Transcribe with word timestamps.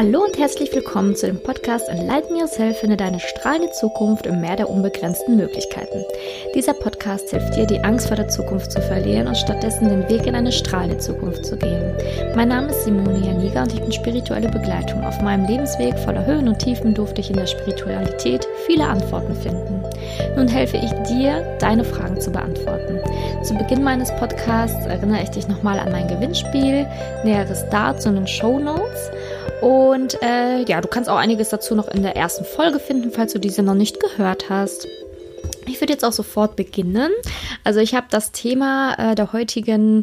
Hallo 0.00 0.24
und 0.24 0.38
herzlich 0.38 0.74
willkommen 0.74 1.14
zu 1.14 1.26
dem 1.26 1.42
Podcast 1.42 1.90
Enlighten 1.90 2.34
Yourself, 2.34 2.78
finde 2.78 2.96
deine 2.96 3.20
strahlende 3.20 3.70
Zukunft 3.70 4.26
im 4.26 4.40
Meer 4.40 4.56
der 4.56 4.70
unbegrenzten 4.70 5.36
Möglichkeiten. 5.36 6.02
Dieser 6.54 6.72
Podcast 6.72 7.28
hilft 7.28 7.54
dir, 7.54 7.66
die 7.66 7.80
Angst 7.80 8.06
vor 8.06 8.16
der 8.16 8.28
Zukunft 8.28 8.72
zu 8.72 8.80
verlieren 8.80 9.28
und 9.28 9.36
stattdessen 9.36 9.90
den 9.90 10.08
Weg 10.08 10.26
in 10.26 10.34
eine 10.34 10.52
strahlende 10.52 10.96
Zukunft 10.96 11.44
zu 11.44 11.54
gehen. 11.54 11.94
Mein 12.34 12.48
Name 12.48 12.68
ist 12.68 12.84
Simone 12.84 13.18
Janiga 13.18 13.64
und 13.64 13.74
ich 13.74 13.82
bin 13.82 13.92
spirituelle 13.92 14.48
Begleitung. 14.48 15.04
Auf 15.04 15.20
meinem 15.20 15.46
Lebensweg 15.46 15.98
voller 15.98 16.24
Höhen 16.24 16.48
und 16.48 16.58
Tiefen 16.60 16.94
durfte 16.94 17.20
ich 17.20 17.28
in 17.28 17.36
der 17.36 17.46
Spiritualität 17.46 18.48
viele 18.64 18.84
Antworten 18.84 19.34
finden. 19.34 19.84
Nun 20.34 20.48
helfe 20.48 20.78
ich 20.78 20.92
dir, 21.10 21.42
deine 21.58 21.84
Fragen 21.84 22.18
zu 22.18 22.30
beantworten. 22.30 23.00
Zu 23.42 23.52
Beginn 23.54 23.84
meines 23.84 24.10
Podcasts 24.16 24.86
erinnere 24.86 25.24
ich 25.24 25.30
dich 25.30 25.46
nochmal 25.46 25.78
an 25.78 25.92
mein 25.92 26.08
Gewinnspiel, 26.08 26.86
näheres 27.22 27.66
dazu 27.70 28.08
in 28.08 28.14
den 28.14 28.26
Show 28.26 28.58
Notes. 28.58 29.10
Und 29.60 30.22
äh, 30.22 30.64
ja, 30.64 30.80
du 30.80 30.88
kannst 30.88 31.10
auch 31.10 31.16
einiges 31.16 31.50
dazu 31.50 31.74
noch 31.74 31.88
in 31.88 32.02
der 32.02 32.16
ersten 32.16 32.44
Folge 32.44 32.78
finden, 32.78 33.10
falls 33.10 33.32
du 33.32 33.38
diese 33.38 33.62
noch 33.62 33.74
nicht 33.74 34.00
gehört 34.00 34.48
hast. 34.48 34.88
Ich 35.66 35.80
würde 35.80 35.92
jetzt 35.92 36.04
auch 36.04 36.12
sofort 36.12 36.56
beginnen. 36.56 37.10
Also 37.64 37.80
ich 37.80 37.94
habe 37.94 38.06
das 38.10 38.32
Thema 38.32 38.94
äh, 39.12 39.14
der 39.14 39.32
heutigen 39.32 40.02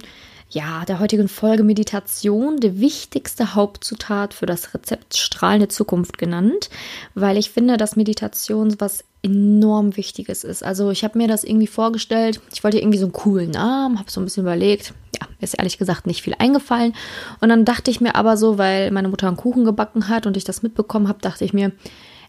ja, 0.50 0.86
der 0.86 1.00
heutigen 1.00 1.28
Folge 1.28 1.64
Meditation 1.64 2.60
die 2.60 2.80
wichtigste 2.80 3.54
Hauptzutat 3.56 4.34
für 4.34 4.46
das 4.46 4.74
Rezept 4.74 5.18
strahlende 5.18 5.68
Zukunft 5.68 6.18
genannt, 6.18 6.70
weil 7.16 7.38
ich 7.38 7.52
finde, 7.52 7.78
dass 7.78 7.98
Meditation 7.98 8.76
was 8.80 9.04
enorm 9.24 9.98
Wichtiges 9.98 10.44
ist. 10.44 10.64
Also 10.64 10.90
ich 10.92 11.04
habe 11.04 11.18
mir 11.18 11.28
das 11.28 11.44
irgendwie 11.44 11.68
vorgestellt, 11.68 12.40
ich 12.54 12.64
wollte 12.64 12.80
irgendwie 12.80 12.98
so 12.98 13.06
einen 13.06 13.14
coolen 13.14 13.52
Namen, 13.52 14.00
habe 14.00 14.10
so 14.10 14.22
ein 14.22 14.24
bisschen 14.24 14.44
überlegt, 14.44 14.94
ja, 15.20 15.28
ist 15.42 15.56
ehrlich 15.56 15.78
gesagt 15.78 16.08
nicht 16.08 16.22
viel 16.22 16.36
eingefallen. 16.38 16.94
Und 17.42 17.50
dann 17.50 17.66
dachte 17.66 17.92
ich 17.92 18.00
mir 18.00 18.16
aber 18.16 18.38
so, 18.38 18.58
weil 18.58 18.92
meine 18.92 19.10
Mutter 19.10 19.28
einen 19.28 19.38
Kuchen 19.38 19.66
gebacken 19.66 20.08
hat 20.08 20.26
und 20.28 20.38
ich 20.38 20.46
das 20.46 20.64
mitbekommen 20.64 21.10
habe, 21.10 21.20
dachte 21.20 21.44
ich 21.44 21.54
mir, 21.54 21.74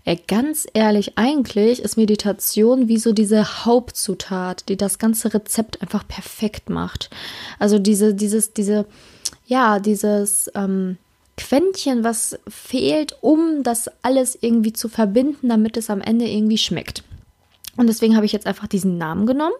ey, 0.08 0.20
ganz 0.26 0.66
ehrlich, 0.72 1.18
eigentlich 1.18 1.82
ist 1.82 1.96
Meditation 1.96 2.88
wie 2.88 2.96
so 2.96 3.12
diese 3.12 3.66
Hauptzutat, 3.66 4.68
die 4.68 4.76
das 4.76 4.98
ganze 4.98 5.34
Rezept 5.34 5.82
einfach 5.82 6.06
perfekt 6.08 6.70
macht. 6.70 7.10
Also 7.58 7.78
diese, 7.78 8.14
dieses, 8.14 8.54
diese, 8.54 8.86
ja, 9.46 9.78
dieses, 9.78 10.50
ähm, 10.54 10.96
Quäntchen, 11.36 12.02
was 12.02 12.36
fehlt, 12.48 13.16
um 13.20 13.62
das 13.62 13.88
alles 14.02 14.36
irgendwie 14.40 14.72
zu 14.72 14.88
verbinden, 14.88 15.48
damit 15.50 15.76
es 15.76 15.88
am 15.88 16.00
Ende 16.00 16.26
irgendwie 16.26 16.58
schmeckt. 16.58 17.04
Und 17.76 17.86
deswegen 17.86 18.16
habe 18.16 18.26
ich 18.26 18.32
jetzt 18.32 18.46
einfach 18.46 18.66
diesen 18.66 18.98
Namen 18.98 19.24
genommen. 19.24 19.54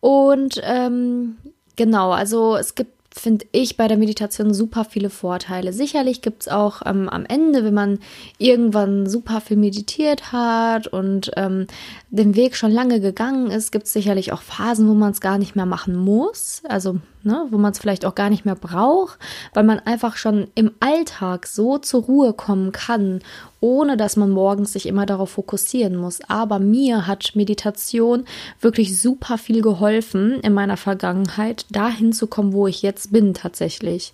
Und 0.00 0.58
ähm, 0.62 1.36
Genau, 1.76 2.10
also 2.10 2.56
es 2.56 2.74
gibt 2.74 2.95
finde 3.18 3.46
ich 3.52 3.76
bei 3.76 3.88
der 3.88 3.96
Meditation 3.96 4.52
super 4.52 4.84
viele 4.84 5.10
Vorteile. 5.10 5.72
Sicherlich 5.72 6.22
gibt 6.22 6.42
es 6.42 6.48
auch 6.48 6.82
ähm, 6.84 7.08
am 7.08 7.24
Ende, 7.24 7.64
wenn 7.64 7.74
man 7.74 7.98
irgendwann 8.38 9.06
super 9.06 9.40
viel 9.40 9.56
meditiert 9.56 10.32
hat 10.32 10.86
und 10.86 11.30
ähm, 11.36 11.66
den 12.10 12.36
Weg 12.36 12.56
schon 12.56 12.70
lange 12.70 13.00
gegangen 13.00 13.50
ist, 13.50 13.72
gibt 13.72 13.86
es 13.86 13.92
sicherlich 13.92 14.32
auch 14.32 14.42
Phasen, 14.42 14.88
wo 14.88 14.94
man 14.94 15.12
es 15.12 15.20
gar 15.20 15.38
nicht 15.38 15.56
mehr 15.56 15.66
machen 15.66 15.96
muss. 15.96 16.62
Also 16.68 16.98
ne, 17.26 17.46
wo 17.50 17.58
man 17.58 17.72
es 17.72 17.78
vielleicht 17.78 18.04
auch 18.04 18.14
gar 18.14 18.30
nicht 18.30 18.44
mehr 18.44 18.54
braucht, 18.54 19.18
weil 19.52 19.64
man 19.64 19.80
einfach 19.80 20.16
schon 20.16 20.48
im 20.54 20.72
Alltag 20.80 21.46
so 21.46 21.78
zur 21.78 22.04
Ruhe 22.04 22.32
kommen 22.32 22.72
kann, 22.72 23.20
ohne 23.60 23.96
dass 23.96 24.16
man 24.16 24.30
morgens 24.30 24.72
sich 24.72 24.86
immer 24.86 25.06
darauf 25.06 25.30
fokussieren 25.30 25.96
muss. 25.96 26.20
Aber 26.28 26.58
mir 26.58 27.06
hat 27.06 27.32
Meditation 27.34 28.24
wirklich 28.60 29.00
super 29.00 29.38
viel 29.38 29.62
geholfen 29.62 30.40
in 30.40 30.52
meiner 30.52 30.76
Vergangenheit, 30.76 31.66
dahin 31.70 32.12
zu 32.12 32.26
kommen, 32.26 32.52
wo 32.52 32.66
ich 32.66 32.82
jetzt 32.82 33.12
bin 33.12 33.34
tatsächlich. 33.34 34.12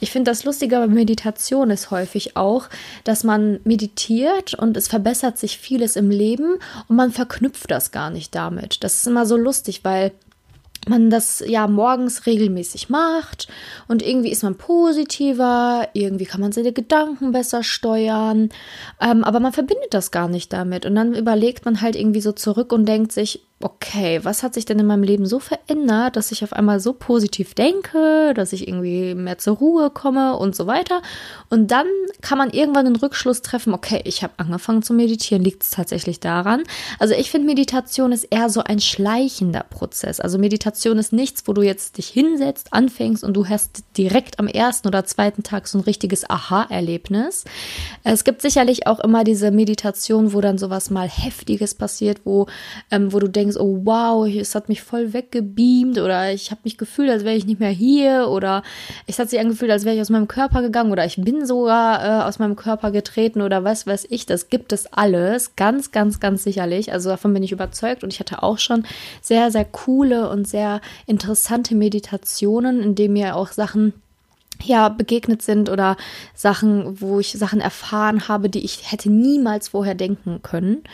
Ich 0.00 0.10
finde 0.10 0.30
das 0.30 0.44
Lustige 0.44 0.76
bei 0.76 0.86
Meditation 0.86 1.70
ist 1.70 1.90
häufig 1.90 2.36
auch, 2.36 2.68
dass 3.04 3.24
man 3.24 3.60
meditiert 3.64 4.54
und 4.54 4.76
es 4.76 4.88
verbessert 4.88 5.38
sich 5.38 5.58
vieles 5.58 5.96
im 5.96 6.10
Leben 6.10 6.58
und 6.88 6.96
man 6.96 7.10
verknüpft 7.10 7.70
das 7.70 7.92
gar 7.92 8.10
nicht 8.10 8.34
damit. 8.34 8.84
Das 8.84 8.96
ist 8.96 9.06
immer 9.06 9.24
so 9.24 9.36
lustig, 9.36 9.80
weil 9.84 10.12
man 10.88 11.10
das 11.10 11.42
ja 11.46 11.66
morgens 11.66 12.26
regelmäßig 12.26 12.88
macht 12.88 13.48
und 13.86 14.02
irgendwie 14.02 14.30
ist 14.30 14.42
man 14.42 14.56
positiver, 14.56 15.88
irgendwie 15.92 16.24
kann 16.24 16.40
man 16.40 16.52
seine 16.52 16.72
Gedanken 16.72 17.32
besser 17.32 17.62
steuern, 17.62 18.48
ähm, 19.00 19.24
aber 19.24 19.40
man 19.40 19.52
verbindet 19.52 19.92
das 19.92 20.10
gar 20.10 20.28
nicht 20.28 20.52
damit. 20.52 20.86
Und 20.86 20.94
dann 20.94 21.14
überlegt 21.14 21.64
man 21.64 21.80
halt 21.80 21.96
irgendwie 21.96 22.22
so 22.22 22.32
zurück 22.32 22.72
und 22.72 22.86
denkt 22.86 23.12
sich, 23.12 23.46
okay, 23.62 24.20
was 24.22 24.42
hat 24.42 24.54
sich 24.54 24.64
denn 24.64 24.78
in 24.78 24.86
meinem 24.86 25.02
Leben 25.02 25.26
so 25.26 25.38
verändert, 25.38 26.16
dass 26.16 26.32
ich 26.32 26.42
auf 26.42 26.54
einmal 26.54 26.80
so 26.80 26.94
positiv 26.94 27.52
denke, 27.54 28.32
dass 28.34 28.54
ich 28.54 28.66
irgendwie 28.66 29.14
mehr 29.14 29.36
zur 29.36 29.56
Ruhe 29.56 29.90
komme 29.90 30.36
und 30.38 30.56
so 30.56 30.66
weiter. 30.66 31.02
Und 31.50 31.70
dann 31.70 31.86
kann 32.22 32.38
man 32.38 32.50
irgendwann 32.50 32.86
den 32.86 32.96
Rückschluss 32.96 33.42
treffen, 33.42 33.74
okay, 33.74 34.00
ich 34.04 34.22
habe 34.22 34.32
angefangen 34.38 34.82
zu 34.82 34.94
meditieren, 34.94 35.44
liegt 35.44 35.62
es 35.62 35.70
tatsächlich 35.70 36.20
daran. 36.20 36.62
Also 36.98 37.12
ich 37.14 37.30
finde, 37.30 37.48
Meditation 37.48 38.12
ist 38.12 38.24
eher 38.24 38.48
so 38.48 38.62
ein 38.64 38.80
schleichender 38.80 39.66
Prozess. 39.68 40.20
Also 40.20 40.38
Meditation 40.38 40.96
ist 40.96 41.12
nichts, 41.12 41.42
wo 41.46 41.52
du 41.52 41.60
jetzt 41.60 41.98
dich 41.98 42.08
hinsetzt, 42.08 42.72
anfängst 42.72 43.22
und 43.22 43.34
du 43.34 43.46
hast 43.46 43.84
direkt 43.98 44.38
am 44.38 44.46
ersten 44.46 44.88
oder 44.88 45.04
zweiten 45.04 45.42
Tag 45.42 45.68
so 45.68 45.76
ein 45.76 45.84
richtiges 45.84 46.28
Aha-Erlebnis. 46.28 47.44
Es 48.04 48.24
gibt 48.24 48.40
sicherlich 48.40 48.86
auch 48.86 49.00
immer 49.00 49.22
diese 49.22 49.50
Meditation, 49.50 50.32
wo 50.32 50.40
dann 50.40 50.56
sowas 50.56 50.88
mal 50.88 51.08
Heftiges 51.08 51.74
passiert, 51.74 52.22
wo, 52.24 52.46
ähm, 52.90 53.12
wo 53.12 53.18
du 53.18 53.28
denkst, 53.28 53.49
denkst, 53.50 53.60
oh 53.60 53.80
wow, 53.84 54.26
es 54.26 54.54
hat 54.54 54.68
mich 54.68 54.82
voll 54.82 55.12
weggebeamt 55.12 55.98
oder 55.98 56.32
ich 56.32 56.50
habe 56.50 56.60
mich 56.64 56.78
gefühlt, 56.78 57.10
als 57.10 57.24
wäre 57.24 57.36
ich 57.36 57.46
nicht 57.46 57.60
mehr 57.60 57.70
hier 57.70 58.28
oder 58.28 58.62
es 59.06 59.18
hat 59.18 59.30
sich 59.30 59.40
angefühlt, 59.40 59.70
als 59.70 59.84
wäre 59.84 59.94
ich 59.94 60.00
aus 60.00 60.10
meinem 60.10 60.28
Körper 60.28 60.62
gegangen 60.62 60.92
oder 60.92 61.04
ich 61.04 61.16
bin 61.16 61.46
sogar 61.46 62.04
äh, 62.04 62.24
aus 62.24 62.38
meinem 62.38 62.56
Körper 62.56 62.90
getreten 62.90 63.42
oder 63.42 63.64
was 63.64 63.86
weiß 63.86 64.06
ich. 64.10 64.26
Das 64.26 64.48
gibt 64.48 64.72
es 64.72 64.92
alles, 64.92 65.56
ganz, 65.56 65.90
ganz, 65.90 66.20
ganz 66.20 66.44
sicherlich. 66.44 66.92
Also 66.92 67.10
davon 67.10 67.34
bin 67.34 67.42
ich 67.42 67.52
überzeugt 67.52 68.04
und 68.04 68.12
ich 68.12 68.20
hatte 68.20 68.42
auch 68.42 68.58
schon 68.58 68.84
sehr, 69.20 69.50
sehr 69.50 69.64
coole 69.64 70.28
und 70.28 70.46
sehr 70.46 70.80
interessante 71.06 71.74
Meditationen, 71.74 72.82
in 72.82 72.94
denen 72.94 73.14
mir 73.14 73.36
auch 73.36 73.48
Sachen 73.48 73.94
ja, 74.62 74.90
begegnet 74.90 75.40
sind 75.40 75.70
oder 75.70 75.96
Sachen, 76.34 77.00
wo 77.00 77.18
ich 77.18 77.32
Sachen 77.32 77.62
erfahren 77.62 78.28
habe, 78.28 78.50
die 78.50 78.62
ich 78.62 78.92
hätte 78.92 79.10
niemals 79.10 79.68
vorher 79.68 79.94
denken 79.94 80.40
können. 80.42 80.84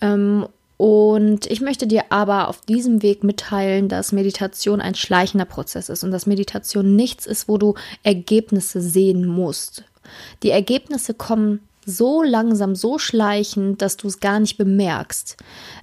Ähm, 0.00 0.46
und 0.80 1.44
ich 1.50 1.60
möchte 1.60 1.86
dir 1.86 2.04
aber 2.08 2.48
auf 2.48 2.62
diesem 2.62 3.02
Weg 3.02 3.22
mitteilen, 3.22 3.90
dass 3.90 4.12
Meditation 4.12 4.80
ein 4.80 4.94
schleichender 4.94 5.44
Prozess 5.44 5.90
ist 5.90 6.04
und 6.04 6.10
dass 6.10 6.24
Meditation 6.24 6.96
nichts 6.96 7.26
ist, 7.26 7.48
wo 7.48 7.58
du 7.58 7.74
Ergebnisse 8.02 8.80
sehen 8.80 9.26
musst. 9.26 9.84
Die 10.42 10.48
Ergebnisse 10.48 11.12
kommen 11.12 11.60
so 11.86 12.22
langsam, 12.22 12.74
so 12.74 12.98
schleichend, 12.98 13.80
dass 13.80 13.96
du 13.96 14.06
es 14.08 14.20
gar 14.20 14.38
nicht 14.38 14.58
bemerkst. 14.58 15.36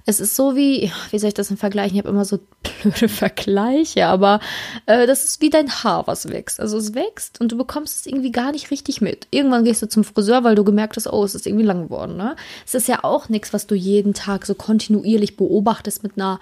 Es 0.06 0.20
ist 0.20 0.36
so 0.36 0.54
wie, 0.54 0.92
wie 1.10 1.18
soll 1.18 1.28
ich 1.28 1.34
das 1.34 1.48
denn 1.48 1.56
vergleichen? 1.56 1.96
Ich 1.96 1.98
habe 1.98 2.08
immer 2.08 2.24
so 2.24 2.38
blöde 2.82 3.08
Vergleiche, 3.08 4.06
aber 4.06 4.40
äh, 4.86 5.06
das 5.06 5.24
ist 5.24 5.40
wie 5.40 5.50
dein 5.50 5.70
Haar, 5.70 6.06
was 6.06 6.28
wächst. 6.28 6.60
Also 6.60 6.78
es 6.78 6.94
wächst 6.94 7.40
und 7.40 7.52
du 7.52 7.56
bekommst 7.56 8.00
es 8.00 8.06
irgendwie 8.06 8.32
gar 8.32 8.52
nicht 8.52 8.70
richtig 8.70 9.00
mit. 9.00 9.26
Irgendwann 9.30 9.64
gehst 9.64 9.82
du 9.82 9.88
zum 9.88 10.04
Friseur, 10.04 10.44
weil 10.44 10.54
du 10.54 10.64
gemerkt 10.64 10.96
hast, 10.96 11.08
oh, 11.08 11.24
es 11.24 11.34
ist 11.34 11.46
irgendwie 11.46 11.66
lang 11.66 11.84
geworden. 11.84 12.16
Ne? 12.16 12.36
Es 12.64 12.74
ist 12.74 12.88
ja 12.88 13.02
auch 13.02 13.28
nichts, 13.28 13.52
was 13.52 13.66
du 13.66 13.74
jeden 13.74 14.14
Tag 14.14 14.46
so 14.46 14.54
kontinuierlich 14.54 15.36
beobachtest 15.36 16.02
mit 16.02 16.12
einer 16.16 16.38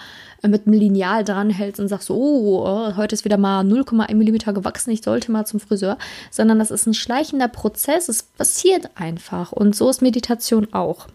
mit 0.48 0.66
einem 0.66 0.78
Lineal 0.78 1.24
dranhältst 1.24 1.80
und 1.80 1.88
sagst, 1.88 2.10
oh, 2.10 2.64
oh 2.66 2.96
heute 2.96 3.14
ist 3.14 3.24
wieder 3.24 3.36
mal 3.36 3.64
0,1 3.64 4.14
Millimeter 4.14 4.52
gewachsen, 4.52 4.90
ich 4.90 5.02
sollte 5.02 5.32
mal 5.32 5.46
zum 5.46 5.60
Friseur, 5.60 5.98
sondern 6.30 6.58
das 6.58 6.70
ist 6.70 6.86
ein 6.86 6.94
schleichender 6.94 7.48
Prozess, 7.48 8.08
es 8.08 8.22
passiert 8.22 8.90
einfach 8.94 9.52
und 9.52 9.74
so 9.76 9.88
ist 9.88 10.02
Meditation 10.02 10.72
auch. 10.72 11.06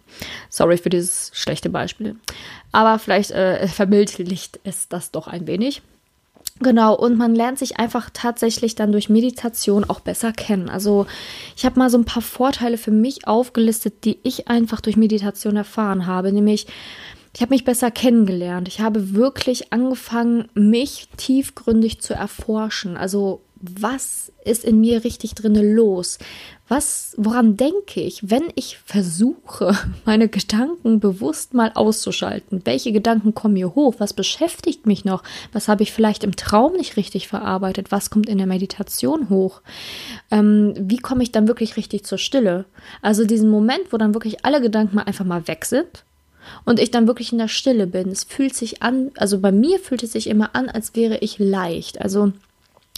Sorry 0.48 0.76
für 0.76 0.90
dieses 0.90 1.30
schlechte 1.34 1.70
Beispiel. 1.70 2.16
Aber 2.72 2.98
vielleicht 2.98 3.30
äh, 3.30 3.66
verbildlicht 3.68 4.60
es 4.64 4.88
das 4.88 5.10
doch 5.10 5.26
ein 5.26 5.46
wenig. 5.46 5.82
Genau, 6.60 6.94
und 6.94 7.18
man 7.18 7.34
lernt 7.34 7.58
sich 7.58 7.78
einfach 7.78 8.10
tatsächlich 8.12 8.74
dann 8.74 8.92
durch 8.92 9.08
Meditation 9.08 9.84
auch 9.84 10.00
besser 10.00 10.32
kennen. 10.32 10.68
Also 10.68 11.06
ich 11.56 11.64
habe 11.64 11.78
mal 11.78 11.90
so 11.90 11.98
ein 11.98 12.04
paar 12.04 12.22
Vorteile 12.22 12.78
für 12.78 12.90
mich 12.90 13.26
aufgelistet, 13.26 14.04
die 14.04 14.18
ich 14.22 14.48
einfach 14.48 14.80
durch 14.80 14.96
Meditation 14.96 15.56
erfahren 15.56 16.06
habe, 16.06 16.32
nämlich 16.32 16.66
ich 17.34 17.40
habe 17.40 17.54
mich 17.54 17.64
besser 17.64 17.90
kennengelernt. 17.90 18.68
Ich 18.68 18.80
habe 18.80 19.14
wirklich 19.14 19.72
angefangen, 19.72 20.48
mich 20.54 21.08
tiefgründig 21.16 22.00
zu 22.00 22.14
erforschen. 22.14 22.96
Also 22.96 23.40
was 23.62 24.32
ist 24.44 24.64
in 24.64 24.80
mir 24.80 25.04
richtig 25.04 25.36
drinne 25.36 25.62
los? 25.62 26.18
Was, 26.66 27.14
woran 27.16 27.56
denke 27.56 28.00
ich, 28.00 28.28
wenn 28.28 28.42
ich 28.56 28.78
versuche, 28.78 29.78
meine 30.04 30.28
Gedanken 30.28 31.00
bewusst 31.00 31.54
mal 31.54 31.70
auszuschalten? 31.74 32.62
Welche 32.64 32.92
Gedanken 32.92 33.34
kommen 33.34 33.54
mir 33.54 33.74
hoch? 33.74 33.94
Was 33.98 34.12
beschäftigt 34.12 34.86
mich 34.86 35.04
noch? 35.04 35.22
Was 35.52 35.68
habe 35.68 35.84
ich 35.84 35.92
vielleicht 35.92 36.24
im 36.24 36.34
Traum 36.34 36.72
nicht 36.74 36.96
richtig 36.96 37.28
verarbeitet? 37.28 37.92
Was 37.92 38.10
kommt 38.10 38.28
in 38.28 38.38
der 38.38 38.46
Meditation 38.48 39.28
hoch? 39.28 39.62
Ähm, 40.30 40.74
wie 40.76 40.98
komme 40.98 41.22
ich 41.22 41.30
dann 41.30 41.46
wirklich 41.46 41.76
richtig 41.76 42.04
zur 42.04 42.18
Stille? 42.18 42.64
Also 43.00 43.24
diesen 43.24 43.48
Moment, 43.48 43.92
wo 43.92 43.96
dann 43.96 44.14
wirklich 44.14 44.44
alle 44.44 44.60
Gedanken 44.60 44.96
mal 44.96 45.04
einfach 45.04 45.24
mal 45.24 45.46
weg 45.46 45.64
sind 45.64 46.04
und 46.64 46.80
ich 46.80 46.90
dann 46.90 47.06
wirklich 47.06 47.32
in 47.32 47.38
der 47.38 47.48
Stille 47.48 47.86
bin. 47.86 48.08
Es 48.08 48.24
fühlt 48.24 48.54
sich 48.54 48.82
an, 48.82 49.10
also 49.16 49.40
bei 49.40 49.52
mir 49.52 49.78
fühlt 49.78 50.02
es 50.02 50.12
sich 50.12 50.28
immer 50.28 50.54
an, 50.54 50.68
als 50.68 50.94
wäre 50.94 51.18
ich 51.18 51.38
leicht. 51.38 52.00
Also 52.00 52.32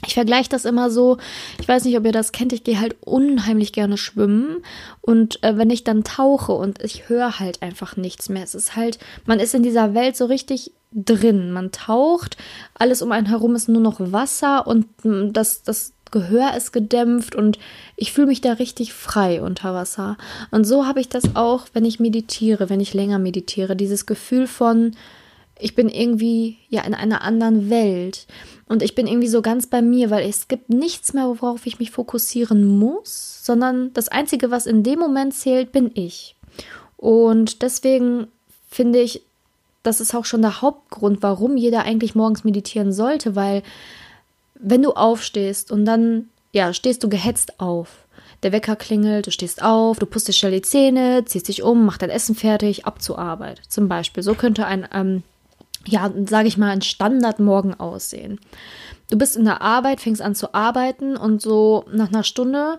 ich 0.06 0.14
vergleiche 0.14 0.50
das 0.50 0.64
immer 0.64 0.90
so, 0.90 1.18
ich 1.60 1.68
weiß 1.68 1.84
nicht, 1.84 1.96
ob 1.96 2.04
ihr 2.04 2.12
das 2.12 2.32
kennt, 2.32 2.52
ich 2.52 2.64
gehe 2.64 2.80
halt 2.80 2.96
unheimlich 3.00 3.72
gerne 3.72 3.96
schwimmen 3.96 4.62
und 5.00 5.42
äh, 5.42 5.56
wenn 5.56 5.70
ich 5.70 5.84
dann 5.84 6.04
tauche 6.04 6.52
und 6.52 6.82
ich 6.82 7.08
höre 7.08 7.38
halt 7.38 7.62
einfach 7.62 7.96
nichts 7.96 8.28
mehr. 8.28 8.44
Es 8.44 8.54
ist 8.54 8.76
halt, 8.76 8.98
man 9.24 9.40
ist 9.40 9.54
in 9.54 9.62
dieser 9.62 9.94
Welt 9.94 10.16
so 10.16 10.26
richtig 10.26 10.72
drin. 10.92 11.52
Man 11.52 11.72
taucht, 11.72 12.36
alles 12.74 13.02
um 13.02 13.12
einen 13.12 13.26
herum 13.26 13.54
ist 13.54 13.68
nur 13.68 13.82
noch 13.82 13.96
Wasser 13.98 14.66
und 14.66 14.86
mm, 15.04 15.32
das, 15.32 15.62
das 15.62 15.92
Gehör 16.14 16.56
ist 16.56 16.72
gedämpft 16.72 17.34
und 17.34 17.58
ich 17.96 18.12
fühle 18.12 18.28
mich 18.28 18.40
da 18.40 18.52
richtig 18.52 18.92
frei 18.92 19.42
unter 19.42 19.74
Wasser. 19.74 20.16
Und 20.52 20.64
so 20.64 20.86
habe 20.86 21.00
ich 21.00 21.08
das 21.08 21.34
auch, 21.34 21.66
wenn 21.72 21.84
ich 21.84 21.98
meditiere, 21.98 22.70
wenn 22.70 22.78
ich 22.78 22.94
länger 22.94 23.18
meditiere, 23.18 23.74
dieses 23.74 24.06
Gefühl 24.06 24.46
von, 24.46 24.92
ich 25.58 25.74
bin 25.74 25.88
irgendwie 25.88 26.58
ja 26.68 26.82
in 26.82 26.94
einer 26.94 27.22
anderen 27.22 27.68
Welt 27.68 28.28
und 28.68 28.82
ich 28.82 28.94
bin 28.94 29.08
irgendwie 29.08 29.28
so 29.28 29.42
ganz 29.42 29.66
bei 29.66 29.82
mir, 29.82 30.10
weil 30.10 30.28
es 30.28 30.46
gibt 30.46 30.70
nichts 30.70 31.14
mehr, 31.14 31.26
worauf 31.26 31.66
ich 31.66 31.80
mich 31.80 31.90
fokussieren 31.90 32.64
muss, 32.64 33.40
sondern 33.42 33.92
das 33.92 34.08
Einzige, 34.08 34.52
was 34.52 34.66
in 34.66 34.84
dem 34.84 35.00
Moment 35.00 35.34
zählt, 35.34 35.72
bin 35.72 35.90
ich. 35.94 36.36
Und 36.96 37.62
deswegen 37.62 38.28
finde 38.68 39.00
ich, 39.00 39.22
das 39.82 40.00
ist 40.00 40.14
auch 40.14 40.24
schon 40.24 40.42
der 40.42 40.62
Hauptgrund, 40.62 41.22
warum 41.22 41.56
jeder 41.56 41.82
eigentlich 41.82 42.14
morgens 42.14 42.44
meditieren 42.44 42.92
sollte, 42.92 43.34
weil 43.34 43.64
wenn 44.54 44.82
du 44.82 44.92
aufstehst 44.92 45.70
und 45.70 45.84
dann, 45.84 46.28
ja, 46.52 46.72
stehst 46.72 47.02
du 47.02 47.08
gehetzt 47.08 47.60
auf. 47.60 48.06
Der 48.42 48.52
Wecker 48.52 48.76
klingelt, 48.76 49.26
du 49.26 49.30
stehst 49.30 49.62
auf, 49.62 49.98
du 49.98 50.06
pustest 50.06 50.38
schnell 50.38 50.52
die 50.52 50.62
Zähne, 50.62 51.24
ziehst 51.24 51.48
dich 51.48 51.62
um, 51.62 51.86
machst 51.86 52.02
dein 52.02 52.10
Essen 52.10 52.34
fertig, 52.34 52.84
ab 52.86 53.00
zur 53.00 53.18
Arbeit. 53.18 53.62
Zum 53.68 53.88
Beispiel. 53.88 54.22
So 54.22 54.34
könnte 54.34 54.66
ein 54.66 54.86
ähm, 54.92 55.22
ja, 55.86 56.10
sage 56.26 56.48
ich 56.48 56.56
mal, 56.56 56.70
ein 56.70 56.82
Standardmorgen 56.82 57.78
aussehen. 57.78 58.40
Du 59.10 59.18
bist 59.18 59.36
in 59.36 59.44
der 59.44 59.62
Arbeit, 59.62 60.00
fängst 60.00 60.22
an 60.22 60.34
zu 60.34 60.54
arbeiten 60.54 61.16
und 61.16 61.42
so 61.42 61.84
nach 61.92 62.08
einer 62.08 62.24
Stunde 62.24 62.78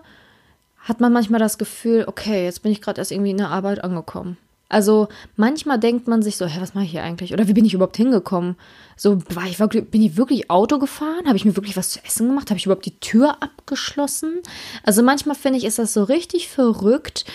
hat 0.78 1.00
man 1.00 1.12
manchmal 1.12 1.40
das 1.40 1.58
Gefühl, 1.58 2.04
okay, 2.06 2.44
jetzt 2.44 2.62
bin 2.62 2.72
ich 2.72 2.80
gerade 2.80 3.00
erst 3.00 3.10
irgendwie 3.10 3.30
in 3.30 3.38
der 3.38 3.50
Arbeit 3.50 3.82
angekommen. 3.82 4.36
Also 4.68 5.08
manchmal 5.36 5.78
denkt 5.78 6.08
man 6.08 6.22
sich 6.22 6.36
so, 6.36 6.46
hä, 6.46 6.58
was 6.60 6.74
mache 6.74 6.84
ich 6.84 6.90
hier 6.90 7.02
eigentlich? 7.02 7.32
Oder 7.32 7.46
wie 7.48 7.52
bin 7.52 7.64
ich 7.64 7.74
überhaupt 7.74 7.96
hingekommen? 7.96 8.56
So, 8.96 9.18
war 9.34 9.46
ich 9.46 9.60
wirklich, 9.60 9.90
bin 9.90 10.02
ich 10.02 10.16
wirklich 10.16 10.50
Auto 10.50 10.78
gefahren? 10.78 11.26
Habe 11.26 11.36
ich 11.36 11.44
mir 11.44 11.54
wirklich 11.54 11.76
was 11.76 11.90
zu 11.90 12.04
essen 12.04 12.28
gemacht? 12.28 12.50
Habe 12.50 12.58
ich 12.58 12.64
überhaupt 12.64 12.86
die 12.86 12.98
Tür 12.98 13.42
abgeschlossen? 13.42 14.40
Also 14.82 15.02
manchmal 15.02 15.36
finde 15.36 15.58
ich, 15.58 15.64
ist 15.64 15.78
das 15.78 15.92
so 15.92 16.02
richtig 16.04 16.48
verrückt, 16.48 17.26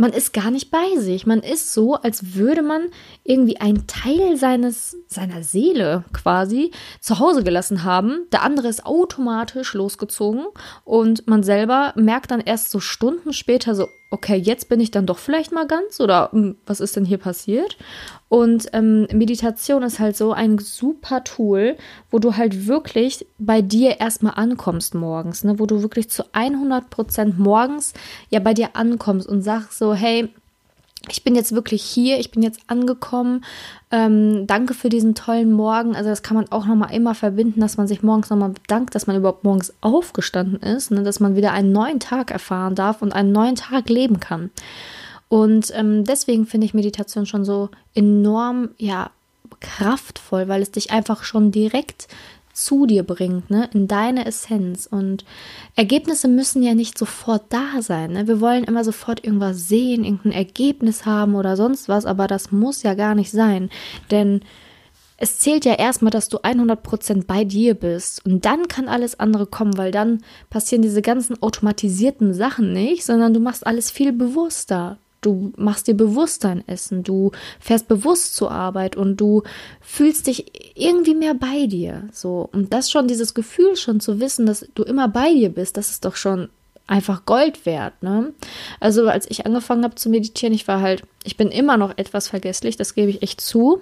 man 0.00 0.12
ist 0.12 0.32
gar 0.32 0.50
nicht 0.50 0.70
bei 0.70 0.96
sich. 0.96 1.26
Man 1.26 1.40
ist 1.40 1.74
so, 1.74 1.94
als 1.94 2.34
würde 2.34 2.62
man 2.62 2.88
irgendwie 3.22 3.58
einen 3.58 3.86
Teil 3.86 4.36
seines, 4.36 4.96
seiner 5.06 5.42
Seele 5.42 6.04
quasi 6.12 6.70
zu 7.00 7.18
Hause 7.18 7.44
gelassen 7.44 7.84
haben. 7.84 8.26
Der 8.32 8.42
andere 8.42 8.68
ist 8.68 8.86
automatisch 8.86 9.74
losgezogen 9.74 10.46
und 10.84 11.26
man 11.28 11.42
selber 11.42 11.92
merkt 11.96 12.30
dann 12.30 12.40
erst 12.40 12.70
so 12.70 12.80
Stunden 12.80 13.34
später 13.34 13.74
so, 13.74 13.88
okay, 14.10 14.36
jetzt 14.36 14.68
bin 14.68 14.80
ich 14.80 14.90
dann 14.90 15.06
doch 15.06 15.18
vielleicht 15.18 15.52
mal 15.52 15.66
ganz 15.66 16.00
oder 16.00 16.30
hm, 16.32 16.56
was 16.66 16.80
ist 16.80 16.96
denn 16.96 17.04
hier 17.04 17.18
passiert? 17.18 17.78
Und 18.28 18.68
ähm, 18.72 19.06
Meditation 19.12 19.82
ist 19.82 20.00
halt 20.00 20.16
so 20.16 20.32
ein 20.32 20.58
super 20.58 21.22
Tool, 21.24 21.76
wo 22.10 22.18
du 22.18 22.36
halt 22.36 22.66
wirklich 22.66 23.26
bei 23.38 23.62
dir 23.62 24.00
erstmal 24.00 24.34
ankommst 24.34 24.94
morgens, 24.94 25.44
ne? 25.44 25.58
wo 25.58 25.66
du 25.66 25.82
wirklich 25.82 26.10
zu 26.10 26.24
100 26.32 26.90
Prozent 26.90 27.38
morgens 27.38 27.92
ja 28.30 28.40
bei 28.40 28.54
dir 28.54 28.70
ankommst 28.74 29.28
und 29.28 29.42
sagst 29.42 29.78
so, 29.78 29.94
hey, 29.94 30.28
ich 31.08 31.24
bin 31.24 31.34
jetzt 31.34 31.52
wirklich 31.52 31.82
hier, 31.82 32.18
ich 32.18 32.30
bin 32.30 32.42
jetzt 32.42 32.60
angekommen. 32.66 33.44
Ähm, 33.90 34.46
danke 34.46 34.74
für 34.74 34.90
diesen 34.90 35.14
tollen 35.14 35.52
Morgen. 35.52 35.96
Also 35.96 36.10
das 36.10 36.22
kann 36.22 36.36
man 36.36 36.50
auch 36.50 36.66
nochmal 36.66 36.92
immer 36.92 37.14
verbinden, 37.14 37.60
dass 37.60 37.76
man 37.76 37.88
sich 37.88 38.02
morgens 38.02 38.28
nochmal 38.28 38.50
bedankt, 38.50 38.94
dass 38.94 39.06
man 39.06 39.16
überhaupt 39.16 39.44
morgens 39.44 39.72
aufgestanden 39.80 40.60
ist, 40.60 40.90
ne? 40.90 41.02
dass 41.02 41.20
man 41.20 41.36
wieder 41.36 41.52
einen 41.52 41.72
neuen 41.72 42.00
Tag 42.00 42.30
erfahren 42.30 42.74
darf 42.74 43.00
und 43.00 43.14
einen 43.14 43.32
neuen 43.32 43.56
Tag 43.56 43.88
leben 43.88 44.20
kann. 44.20 44.50
Und 45.28 45.72
ähm, 45.74 46.04
deswegen 46.04 46.44
finde 46.44 46.66
ich 46.66 46.74
Meditation 46.74 47.24
schon 47.24 47.44
so 47.44 47.70
enorm, 47.94 48.70
ja, 48.78 49.10
kraftvoll, 49.60 50.48
weil 50.48 50.62
es 50.62 50.70
dich 50.70 50.90
einfach 50.90 51.24
schon 51.24 51.50
direkt 51.50 52.08
zu 52.52 52.86
dir 52.86 53.02
bringt, 53.02 53.50
ne, 53.50 53.68
in 53.72 53.88
deine 53.88 54.26
Essenz. 54.26 54.86
Und 54.86 55.24
Ergebnisse 55.76 56.28
müssen 56.28 56.62
ja 56.62 56.74
nicht 56.74 56.98
sofort 56.98 57.44
da 57.50 57.82
sein. 57.82 58.12
Ne? 58.12 58.28
Wir 58.28 58.40
wollen 58.40 58.64
immer 58.64 58.84
sofort 58.84 59.24
irgendwas 59.24 59.68
sehen, 59.68 60.04
irgendein 60.04 60.32
Ergebnis 60.32 61.06
haben 61.06 61.34
oder 61.34 61.56
sonst 61.56 61.88
was, 61.88 62.06
aber 62.06 62.26
das 62.26 62.52
muss 62.52 62.82
ja 62.82 62.94
gar 62.94 63.14
nicht 63.14 63.30
sein. 63.30 63.70
Denn 64.10 64.40
es 65.22 65.38
zählt 65.38 65.66
ja 65.66 65.74
erstmal, 65.74 66.10
dass 66.10 66.30
du 66.30 66.38
100% 66.38 67.26
bei 67.26 67.44
dir 67.44 67.74
bist 67.74 68.24
und 68.24 68.46
dann 68.46 68.68
kann 68.68 68.88
alles 68.88 69.20
andere 69.20 69.46
kommen, 69.46 69.76
weil 69.76 69.90
dann 69.90 70.22
passieren 70.48 70.80
diese 70.80 71.02
ganzen 71.02 71.40
automatisierten 71.42 72.32
Sachen 72.32 72.72
nicht, 72.72 73.04
sondern 73.04 73.34
du 73.34 73.40
machst 73.40 73.66
alles 73.66 73.90
viel 73.90 74.12
bewusster. 74.12 74.98
Du 75.20 75.52
machst 75.56 75.86
dir 75.86 75.94
bewusst 75.94 76.44
dein 76.44 76.66
Essen, 76.66 77.02
du 77.02 77.32
fährst 77.58 77.88
bewusst 77.88 78.34
zur 78.34 78.50
Arbeit 78.50 78.96
und 78.96 79.16
du 79.16 79.42
fühlst 79.80 80.26
dich 80.26 80.46
irgendwie 80.74 81.14
mehr 81.14 81.34
bei 81.34 81.66
dir. 81.66 82.08
So. 82.12 82.48
Und 82.52 82.72
das 82.72 82.90
schon, 82.90 83.08
dieses 83.08 83.34
Gefühl 83.34 83.76
schon 83.76 84.00
zu 84.00 84.20
wissen, 84.20 84.46
dass 84.46 84.66
du 84.74 84.82
immer 84.82 85.08
bei 85.08 85.32
dir 85.32 85.50
bist, 85.50 85.76
das 85.76 85.90
ist 85.90 86.04
doch 86.04 86.16
schon 86.16 86.48
einfach 86.86 87.24
Gold 87.24 87.66
wert, 87.66 88.02
ne? 88.02 88.32
Also 88.80 89.06
als 89.08 89.30
ich 89.30 89.46
angefangen 89.46 89.84
habe 89.84 89.94
zu 89.94 90.10
meditieren, 90.10 90.52
ich 90.52 90.66
war 90.66 90.80
halt, 90.80 91.04
ich 91.22 91.36
bin 91.36 91.48
immer 91.48 91.76
noch 91.76 91.96
etwas 91.96 92.28
vergesslich, 92.28 92.76
das 92.76 92.94
gebe 92.94 93.10
ich 93.10 93.22
echt 93.22 93.40
zu. 93.40 93.80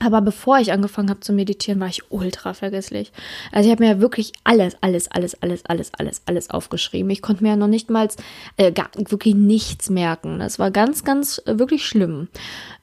Aber 0.00 0.20
bevor 0.20 0.58
ich 0.58 0.72
angefangen 0.72 1.08
habe 1.08 1.20
zu 1.20 1.32
meditieren, 1.32 1.80
war 1.80 1.86
ich 1.86 2.10
ultra 2.10 2.52
vergesslich. 2.52 3.12
Also 3.52 3.68
ich 3.68 3.72
habe 3.72 3.84
mir 3.84 3.90
ja 3.92 4.00
wirklich 4.00 4.32
alles, 4.42 4.76
alles, 4.80 5.08
alles, 5.10 5.40
alles, 5.40 5.64
alles, 5.64 5.92
alles, 5.96 6.22
alles 6.26 6.50
aufgeschrieben. 6.50 7.10
Ich 7.10 7.22
konnte 7.22 7.42
mir 7.42 7.50
ja 7.50 7.56
noch 7.56 7.68
nicht 7.68 7.90
mal 7.90 8.08
äh, 8.56 8.72
wirklich 8.96 9.34
nichts 9.34 9.90
merken. 9.90 10.40
Das 10.40 10.58
war 10.58 10.70
ganz, 10.70 11.04
ganz 11.04 11.40
äh, 11.46 11.58
wirklich 11.58 11.86
schlimm. 11.86 12.28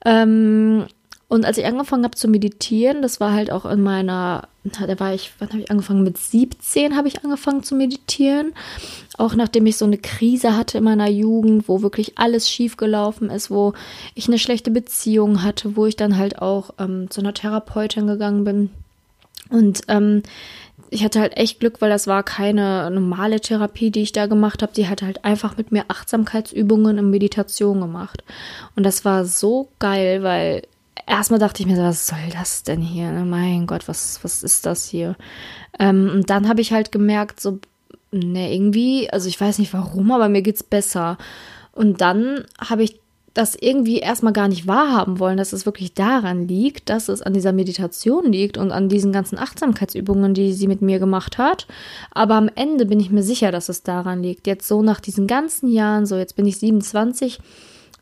Ähm, 0.05 0.85
und 1.31 1.45
als 1.45 1.57
ich 1.57 1.65
angefangen 1.65 2.03
habe 2.03 2.17
zu 2.17 2.27
meditieren, 2.27 3.01
das 3.01 3.21
war 3.21 3.31
halt 3.31 3.53
auch 3.53 3.63
in 3.63 3.81
meiner, 3.81 4.49
da 4.65 4.99
war 4.99 5.13
ich, 5.13 5.31
wann 5.39 5.47
habe 5.47 5.61
ich 5.61 5.71
angefangen? 5.71 6.03
Mit 6.03 6.17
17 6.17 6.97
habe 6.97 7.07
ich 7.07 7.23
angefangen 7.23 7.63
zu 7.63 7.73
meditieren. 7.73 8.51
Auch 9.17 9.33
nachdem 9.33 9.65
ich 9.65 9.77
so 9.77 9.85
eine 9.85 9.97
Krise 9.97 10.57
hatte 10.57 10.79
in 10.79 10.83
meiner 10.83 11.09
Jugend, 11.09 11.69
wo 11.69 11.81
wirklich 11.81 12.17
alles 12.17 12.49
schief 12.49 12.75
gelaufen 12.75 13.29
ist, 13.29 13.49
wo 13.49 13.71
ich 14.13 14.27
eine 14.27 14.39
schlechte 14.39 14.71
Beziehung 14.71 15.41
hatte, 15.41 15.77
wo 15.77 15.85
ich 15.85 15.95
dann 15.95 16.17
halt 16.17 16.41
auch 16.41 16.71
ähm, 16.79 17.09
zu 17.09 17.21
einer 17.21 17.33
Therapeutin 17.33 18.07
gegangen 18.07 18.43
bin. 18.43 18.69
Und 19.49 19.83
ähm, 19.87 20.23
ich 20.89 21.05
hatte 21.05 21.21
halt 21.21 21.37
echt 21.37 21.61
Glück, 21.61 21.79
weil 21.79 21.89
das 21.89 22.07
war 22.07 22.23
keine 22.23 22.91
normale 22.91 23.39
Therapie, 23.39 23.89
die 23.89 24.01
ich 24.01 24.11
da 24.11 24.25
gemacht 24.25 24.61
habe. 24.61 24.73
Die 24.73 24.89
hat 24.89 25.01
halt 25.01 25.23
einfach 25.23 25.55
mit 25.55 25.71
mir 25.71 25.85
Achtsamkeitsübungen 25.87 26.99
und 26.99 27.09
Meditation 27.09 27.79
gemacht. 27.79 28.21
Und 28.75 28.83
das 28.83 29.05
war 29.05 29.23
so 29.23 29.69
geil, 29.79 30.23
weil 30.23 30.63
erstmal 31.07 31.39
dachte 31.39 31.61
ich 31.61 31.67
mir 31.67 31.77
was 31.77 32.07
soll 32.07 32.17
das 32.31 32.63
denn 32.63 32.81
hier? 32.81 33.11
Ne? 33.11 33.25
Mein 33.25 33.67
Gott, 33.67 33.87
was, 33.87 34.23
was 34.23 34.43
ist 34.43 34.65
das 34.65 34.87
hier? 34.87 35.15
Ähm, 35.79 36.09
und 36.13 36.29
dann 36.29 36.47
habe 36.47 36.61
ich 36.61 36.73
halt 36.73 36.91
gemerkt, 36.91 37.39
so, 37.39 37.59
ne, 38.11 38.53
irgendwie, 38.53 39.09
also 39.09 39.27
ich 39.27 39.39
weiß 39.39 39.59
nicht 39.59 39.73
warum, 39.73 40.11
aber 40.11 40.29
mir 40.29 40.41
geht's 40.41 40.63
besser. 40.63 41.17
Und 41.73 42.01
dann 42.01 42.45
habe 42.59 42.83
ich 42.83 42.99
das 43.33 43.55
irgendwie 43.55 43.99
erstmal 43.99 44.33
gar 44.33 44.49
nicht 44.49 44.67
wahrhaben 44.67 45.19
wollen, 45.19 45.37
dass 45.37 45.53
es 45.53 45.65
wirklich 45.65 45.93
daran 45.93 46.49
liegt, 46.49 46.89
dass 46.89 47.07
es 47.07 47.21
an 47.21 47.33
dieser 47.33 47.53
Meditation 47.53 48.29
liegt 48.29 48.57
und 48.57 48.71
an 48.71 48.89
diesen 48.89 49.13
ganzen 49.13 49.39
Achtsamkeitsübungen, 49.39 50.33
die 50.33 50.51
sie 50.51 50.67
mit 50.67 50.81
mir 50.81 50.99
gemacht 50.99 51.37
hat. 51.37 51.65
Aber 52.11 52.35
am 52.35 52.49
Ende 52.53 52.85
bin 52.85 52.99
ich 52.99 53.09
mir 53.09 53.23
sicher, 53.23 53.51
dass 53.51 53.69
es 53.69 53.83
daran 53.83 54.21
liegt. 54.21 54.47
Jetzt 54.47 54.67
so 54.67 54.81
nach 54.81 54.99
diesen 54.99 55.27
ganzen 55.27 55.71
Jahren, 55.71 56.05
so 56.05 56.17
jetzt 56.17 56.35
bin 56.35 56.45
ich 56.45 56.59
27, 56.59 57.39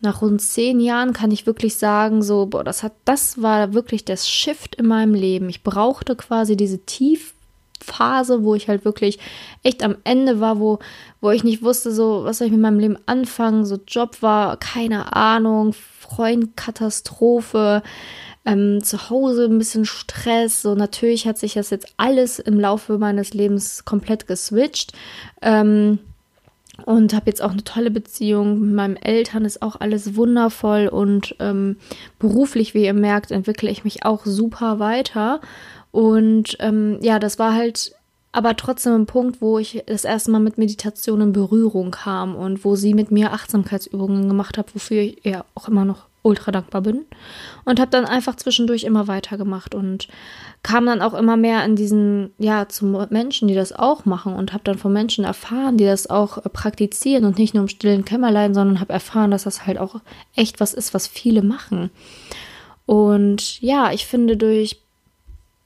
nach 0.01 0.21
rund 0.21 0.41
zehn 0.41 0.79
Jahren 0.79 1.13
kann 1.13 1.31
ich 1.31 1.45
wirklich 1.45 1.77
sagen, 1.77 2.21
so, 2.23 2.45
boah, 2.45 2.63
das 2.63 2.83
hat, 2.83 2.93
das 3.05 3.41
war 3.41 3.73
wirklich 3.73 4.05
das 4.05 4.29
Shift 4.29 4.75
in 4.75 4.87
meinem 4.87 5.13
Leben. 5.13 5.49
Ich 5.49 5.63
brauchte 5.63 6.15
quasi 6.15 6.55
diese 6.55 6.79
Tiefphase, 6.85 8.43
wo 8.43 8.55
ich 8.55 8.69
halt 8.69 8.85
wirklich 8.85 9.19
echt 9.63 9.83
am 9.83 9.97
Ende 10.05 10.39
war, 10.39 10.59
wo, 10.59 10.79
wo 11.19 11.31
ich 11.31 11.43
nicht 11.43 11.63
wusste, 11.63 11.91
so, 11.91 12.23
was 12.23 12.37
soll 12.37 12.47
ich 12.47 12.53
mit 12.53 12.61
meinem 12.61 12.79
Leben 12.79 12.97
anfangen? 13.07 13.65
So, 13.65 13.77
Job 13.87 14.21
war, 14.21 14.57
keine 14.57 15.15
Ahnung, 15.15 15.73
Freund, 15.73 16.55
Katastrophe. 16.55 17.83
Ähm, 18.45 18.81
zu 18.81 19.09
Hause 19.09 19.45
ein 19.45 19.57
bisschen 19.57 19.83
Stress. 19.83 20.61
So 20.61 20.73
natürlich 20.73 21.27
hat 21.27 21.37
sich 21.37 21.55
das 21.55 21.71
jetzt 21.71 21.93
alles 21.97 22.39
im 22.39 22.57
Laufe 22.57 22.97
meines 22.97 23.33
Lebens 23.33 23.83
komplett 23.83 24.27
geswitcht. 24.27 24.93
Ähm, 25.41 25.99
und 26.85 27.13
habe 27.13 27.27
jetzt 27.27 27.41
auch 27.41 27.51
eine 27.51 27.63
tolle 27.63 27.91
Beziehung 27.91 28.59
mit 28.59 28.73
meinen 28.73 28.95
Eltern, 28.97 29.45
ist 29.45 29.61
auch 29.61 29.79
alles 29.79 30.15
wundervoll 30.15 30.87
und 30.87 31.35
ähm, 31.39 31.77
beruflich, 32.19 32.73
wie 32.73 32.85
ihr 32.85 32.93
merkt, 32.93 33.31
entwickle 33.31 33.69
ich 33.69 33.83
mich 33.83 34.05
auch 34.05 34.25
super 34.25 34.79
weiter. 34.79 35.41
Und 35.91 36.57
ähm, 36.59 36.99
ja, 37.01 37.19
das 37.19 37.39
war 37.39 37.53
halt 37.53 37.93
aber 38.31 38.55
trotzdem 38.55 38.93
ein 38.93 39.05
Punkt, 39.05 39.41
wo 39.41 39.57
ich 39.57 39.83
das 39.87 40.03
erste 40.03 40.31
Mal 40.31 40.39
mit 40.39 40.57
Meditation 40.57 41.21
in 41.21 41.33
Berührung 41.33 41.91
kam 41.91 42.35
und 42.35 42.63
wo 42.63 42.75
sie 42.75 42.93
mit 42.93 43.11
mir 43.11 43.33
Achtsamkeitsübungen 43.33 44.27
gemacht 44.27 44.57
hat, 44.57 44.75
wofür 44.75 45.01
ich 45.01 45.25
ihr 45.25 45.45
auch 45.55 45.67
immer 45.67 45.85
noch 45.85 46.08
ultra 46.21 46.51
dankbar 46.51 46.81
bin. 46.81 47.05
Und 47.65 47.79
habe 47.79 47.91
dann 47.91 48.05
einfach 48.05 48.35
zwischendurch 48.35 48.83
immer 48.83 49.07
weitergemacht 49.07 49.75
und 49.75 50.07
kam 50.63 50.85
dann 50.85 51.01
auch 51.01 51.13
immer 51.13 51.37
mehr 51.37 51.63
in 51.63 51.75
diesen, 51.75 52.33
ja, 52.37 52.67
zu 52.67 52.85
Menschen, 53.09 53.47
die 53.47 53.55
das 53.55 53.71
auch 53.71 54.05
machen 54.05 54.35
und 54.35 54.53
habe 54.53 54.63
dann 54.63 54.77
von 54.77 54.91
Menschen 54.91 55.23
erfahren, 55.23 55.77
die 55.77 55.85
das 55.85 56.09
auch 56.09 56.37
äh, 56.37 56.49
praktizieren 56.49 57.25
und 57.25 57.37
nicht 57.37 57.53
nur 57.53 57.63
im 57.63 57.69
stillen 57.69 58.05
Kämmerlein, 58.05 58.53
sondern 58.53 58.79
habe 58.79 58.93
erfahren, 58.93 59.31
dass 59.31 59.43
das 59.43 59.65
halt 59.65 59.77
auch 59.77 60.01
echt 60.35 60.59
was 60.59 60.73
ist, 60.73 60.93
was 60.93 61.07
viele 61.07 61.41
machen. 61.41 61.89
Und 62.85 63.61
ja, 63.61 63.91
ich 63.91 64.05
finde, 64.05 64.35
durch 64.35 64.81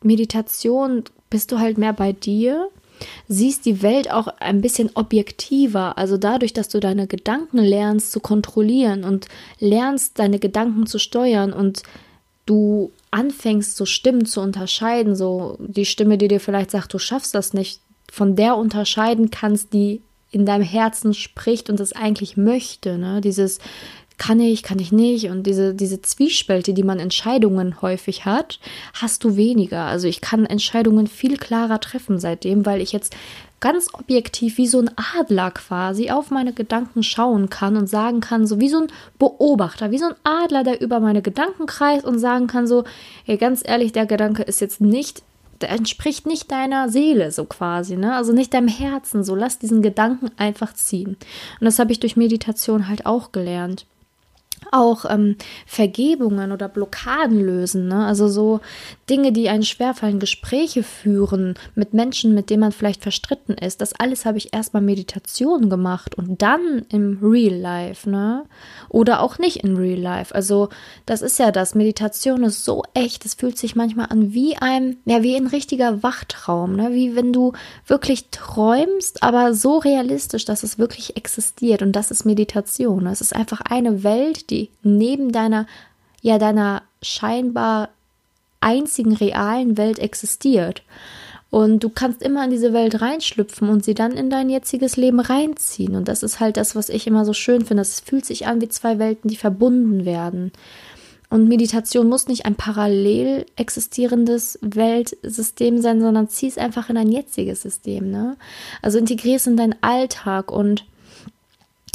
Meditation 0.02 1.04
bist 1.30 1.52
du 1.52 1.60
halt 1.60 1.78
mehr 1.78 1.94
bei 1.94 2.12
dir 2.12 2.70
siehst 3.28 3.66
die 3.66 3.82
Welt 3.82 4.12
auch 4.12 4.28
ein 4.40 4.62
bisschen 4.62 4.92
objektiver. 4.96 5.98
Also 5.98 6.18
dadurch, 6.18 6.54
dass 6.54 6.70
du 6.70 6.80
deine 6.80 7.08
Gedanken 7.08 7.60
lernst 7.60 8.12
zu 8.12 8.20
kontrollieren 8.20 9.04
und 9.04 9.28
lernst, 9.60 10.20
deine 10.20 10.40
Gedanken 10.40 10.86
zu 10.86 11.00
steuern 11.00 11.54
und 11.54 11.84
du 12.46 12.92
anfängst, 13.12 13.78
so 13.78 13.86
Stimmen 13.86 14.26
zu 14.26 14.42
unterscheiden, 14.42 15.16
so 15.16 15.58
die 15.60 15.86
Stimme, 15.86 16.18
die 16.18 16.28
dir 16.28 16.40
vielleicht 16.40 16.72
sagt, 16.72 16.94
du 16.94 17.00
schaffst 17.00 17.36
das 17.36 17.54
nicht, 17.54 17.80
von 18.12 18.36
der 18.36 18.58
unterscheiden 18.58 19.32
kannst, 19.32 19.74
die 19.74 20.02
in 20.32 20.46
deinem 20.46 20.64
Herzen 20.64 21.14
spricht 21.14 21.70
und 21.70 21.80
es 21.80 21.94
eigentlich 21.94 22.38
möchte. 22.38 22.98
Ne? 22.98 23.22
Dieses 23.22 23.60
kann 24.18 24.40
ich, 24.40 24.64
kann 24.64 24.80
ich 24.80 24.92
nicht. 24.92 25.30
Und 25.30 25.44
diese, 25.44 25.74
diese 25.74 26.02
Zwiespälte, 26.02 26.74
die 26.74 26.84
man 26.84 27.00
Entscheidungen 27.00 27.82
häufig 27.82 28.26
hat, 28.26 28.60
hast 28.94 29.24
du 29.24 29.36
weniger. 29.36 29.86
Also 29.86 30.08
ich 30.08 30.22
kann 30.22 30.46
Entscheidungen 30.46 31.08
viel 31.08 31.38
klarer 31.38 31.80
treffen 31.80 32.20
seitdem, 32.20 32.66
weil 32.66 32.82
ich 32.82 32.92
jetzt 32.92 33.16
ganz 33.60 33.88
objektiv 33.94 34.58
wie 34.58 34.68
so 34.68 34.80
ein 34.80 34.92
Adler 35.18 35.52
quasi 35.52 36.10
auf 36.10 36.32
meine 36.32 36.52
Gedanken 36.52 37.02
schauen 37.02 37.50
kann 37.50 37.78
und 37.78 37.88
sagen 37.88 38.20
kann, 38.20 38.46
so 38.46 38.60
wie 38.60 38.68
so 38.68 38.82
ein 38.82 38.88
Beobachter, 39.20 39.90
wie 39.90 40.00
so 40.00 40.08
ein 40.08 40.16
Adler, 40.24 40.66
der 40.66 40.82
über 40.82 41.00
meine 41.00 41.22
Gedanken 41.22 41.66
kreist 41.66 42.06
und 42.06 42.20
sagen 42.20 42.48
kann, 42.48 42.68
so, 42.68 42.84
ey, 43.26 43.38
ganz 43.38 43.64
ehrlich, 43.66 43.94
der 43.94 44.06
Gedanke 44.06 44.44
ist 44.44 44.62
jetzt 44.62 44.82
nicht 44.82 45.24
der 45.62 45.70
entspricht 45.70 46.26
nicht 46.26 46.52
deiner 46.52 46.90
Seele, 46.90 47.32
so 47.32 47.46
quasi, 47.46 47.96
ne? 47.96 48.16
Also 48.16 48.34
nicht 48.34 48.54
deinem 48.54 48.68
Herzen, 48.68 49.24
so 49.24 49.34
lass 49.34 49.60
diesen 49.60 49.82
Gedanken 49.82 50.30
einfach 50.36 50.74
ziehen. 50.74 51.16
Und 51.60 51.66
das 51.66 51.80
habe 51.80 51.94
ich 51.94 52.02
durch 52.02 52.18
Meditation 52.18 52.90
halt 52.90 53.06
auch 53.06 53.32
gelernt 53.32 53.86
auch 54.72 55.06
ähm, 55.10 55.36
Vergebungen 55.66 56.52
oder 56.52 56.68
Blockaden 56.68 57.40
lösen. 57.40 57.88
Ne? 57.88 58.06
Also 58.06 58.28
so 58.28 58.62
Dinge, 59.10 59.34
die 59.34 59.50
einen 59.50 59.64
schwerfallen, 59.64 60.20
Gespräche 60.20 60.82
führen 60.82 61.56
mit 61.76 61.94
Menschen, 61.94 62.34
mit 62.34 62.50
denen 62.50 62.62
man 62.62 62.72
vielleicht 62.72 63.02
verstritten 63.02 63.54
ist. 63.54 63.82
Das 63.82 63.94
alles 63.94 64.26
habe 64.26 64.38
ich 64.38 64.54
erstmal 64.54 64.82
Meditation 64.82 65.70
gemacht 65.70 66.16
und 66.16 66.42
dann 66.42 66.86
im 66.90 67.20
Real 67.22 67.54
Life. 67.54 68.10
Ne? 68.10 68.46
Oder 68.88 69.22
auch 69.22 69.40
nicht 69.40 69.58
in 69.58 69.76
Real 69.76 70.00
Life. 70.00 70.34
Also 70.34 70.70
das 71.06 71.22
ist 71.22 71.38
ja 71.38 71.52
das. 71.52 71.76
Meditation 71.76 72.44
ist 72.44 72.64
so 72.64 72.84
echt. 72.94 73.26
Es 73.26 73.34
fühlt 73.34 73.58
sich 73.58 73.76
manchmal 73.76 74.08
an 74.10 74.34
wie 74.34 74.56
ein, 74.56 74.98
ja, 75.06 75.22
wie 75.22 75.36
ein 75.36 75.48
richtiger 75.48 76.02
Wachtraum. 76.02 76.76
Ne? 76.76 76.94
Wie 76.94 77.16
wenn 77.16 77.34
du 77.34 77.52
wirklich 77.86 78.30
träumst, 78.32 79.22
aber 79.22 79.54
so 79.54 79.80
realistisch, 79.80 80.46
dass 80.46 80.64
es 80.64 80.80
wirklich 80.80 81.18
existiert. 81.18 81.82
Und 81.82 81.92
das 81.92 82.10
ist 82.10 82.26
Meditation. 82.26 83.06
Es 83.08 83.20
ist 83.20 83.36
einfach 83.36 83.60
eine 83.62 84.04
Welt, 84.04 84.50
die 84.50 84.70
neben 84.82 85.34
deiner, 85.34 85.68
ja, 86.22 86.38
deiner 86.38 86.84
scheinbar 87.02 87.90
einzigen 88.64 89.14
realen 89.14 89.78
Welt 89.78 90.00
existiert. 90.00 90.84
Und 91.50 91.84
du 91.84 91.90
kannst 91.90 92.24
immer 92.24 92.44
in 92.44 92.50
diese 92.50 92.74
Welt 92.74 93.00
reinschlüpfen 93.00 93.70
und 93.70 93.86
sie 93.86 93.94
dann 93.94 94.14
in 94.14 94.32
dein 94.32 94.50
jetziges 94.50 94.98
Leben 94.98 95.20
reinziehen. 95.20 95.96
Und 95.96 96.08
das 96.08 96.24
ist 96.24 96.40
halt 96.40 96.58
das, 96.58 96.76
was 96.76 96.90
ich 96.90 97.06
immer 97.06 97.26
so 97.26 97.34
schön 97.34 97.64
finde. 97.64 97.82
Es 97.82 98.00
fühlt 98.00 98.26
sich 98.26 98.48
an 98.48 98.60
wie 98.60 98.70
zwei 98.70 98.98
Welten, 98.98 99.30
die 99.30 99.36
verbunden 99.36 100.04
werden. 100.04 100.52
Und 101.30 101.48
Meditation 101.48 102.10
muss 102.10 102.28
nicht 102.28 102.46
ein 102.46 102.56
parallel 102.56 103.46
existierendes 103.56 104.58
Weltsystem 104.62 105.82
sein, 105.82 106.02
sondern 106.02 106.28
zieh 106.28 106.48
es 106.48 106.58
einfach 106.58 106.90
in 106.90 106.96
dein 106.96 107.12
jetziges 107.12 107.62
System. 107.62 108.10
Ne? 108.10 108.36
Also 108.82 108.98
integrier 108.98 109.36
es 109.36 109.46
in 109.46 109.58
deinen 109.58 109.76
Alltag 109.82 110.52
und 110.52 110.86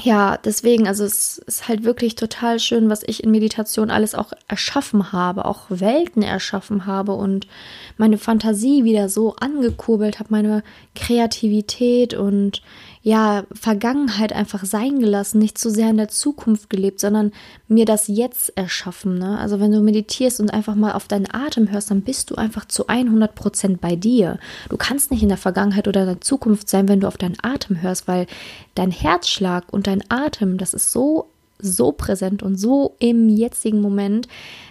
ja, 0.02 0.36
deswegen, 0.36 0.86
also 0.86 1.04
es 1.04 1.38
ist 1.38 1.66
halt 1.68 1.82
wirklich 1.82 2.14
total 2.14 2.60
schön, 2.60 2.88
was 2.88 3.02
ich 3.04 3.24
in 3.24 3.32
Meditation 3.32 3.90
alles 3.90 4.14
auch 4.14 4.32
erschaffen 4.46 5.12
habe, 5.12 5.44
auch 5.44 5.66
Welten 5.70 6.22
erschaffen 6.22 6.86
habe 6.86 7.14
und 7.14 7.48
meine 7.96 8.16
Fantasie 8.16 8.84
wieder 8.84 9.08
so 9.08 9.34
angekurbelt 9.36 10.20
habe, 10.20 10.28
meine 10.30 10.62
Kreativität 10.94 12.14
und 12.14 12.62
ja, 13.02 13.44
Vergangenheit 13.52 14.32
einfach 14.32 14.64
sein 14.64 14.98
gelassen, 14.98 15.38
nicht 15.38 15.58
zu 15.58 15.70
sehr 15.70 15.90
in 15.90 15.96
der 15.96 16.08
Zukunft 16.08 16.68
gelebt, 16.68 17.00
sondern 17.00 17.32
mir 17.68 17.84
das 17.84 18.08
jetzt 18.08 18.56
erschaffen. 18.56 19.18
Ne? 19.18 19.38
Also 19.38 19.60
wenn 19.60 19.72
du 19.72 19.80
meditierst 19.80 20.40
und 20.40 20.50
einfach 20.52 20.74
mal 20.74 20.92
auf 20.92 21.08
deinen 21.08 21.32
Atem 21.32 21.70
hörst, 21.70 21.90
dann 21.90 22.02
bist 22.02 22.30
du 22.30 22.34
einfach 22.34 22.64
zu 22.66 22.86
100 22.88 23.34
Prozent 23.34 23.80
bei 23.80 23.96
dir. 23.96 24.38
Du 24.68 24.76
kannst 24.76 25.10
nicht 25.10 25.22
in 25.22 25.28
der 25.28 25.38
Vergangenheit 25.38 25.88
oder 25.88 26.02
in 26.02 26.08
der 26.08 26.20
Zukunft 26.20 26.68
sein, 26.68 26.88
wenn 26.88 27.00
du 27.00 27.08
auf 27.08 27.16
deinen 27.16 27.36
Atem 27.42 27.80
hörst, 27.82 28.08
weil 28.08 28.26
dein 28.74 28.90
Herzschlag 28.90 29.64
und 29.72 29.86
dein 29.86 30.02
Atem, 30.08 30.58
das 30.58 30.74
ist 30.74 30.92
so, 30.92 31.26
so 31.60 31.92
präsent 31.92 32.42
und 32.42 32.56
so 32.56 32.94
im 32.98 33.28
jetzigen 33.28 33.80
Moment, 33.80 34.28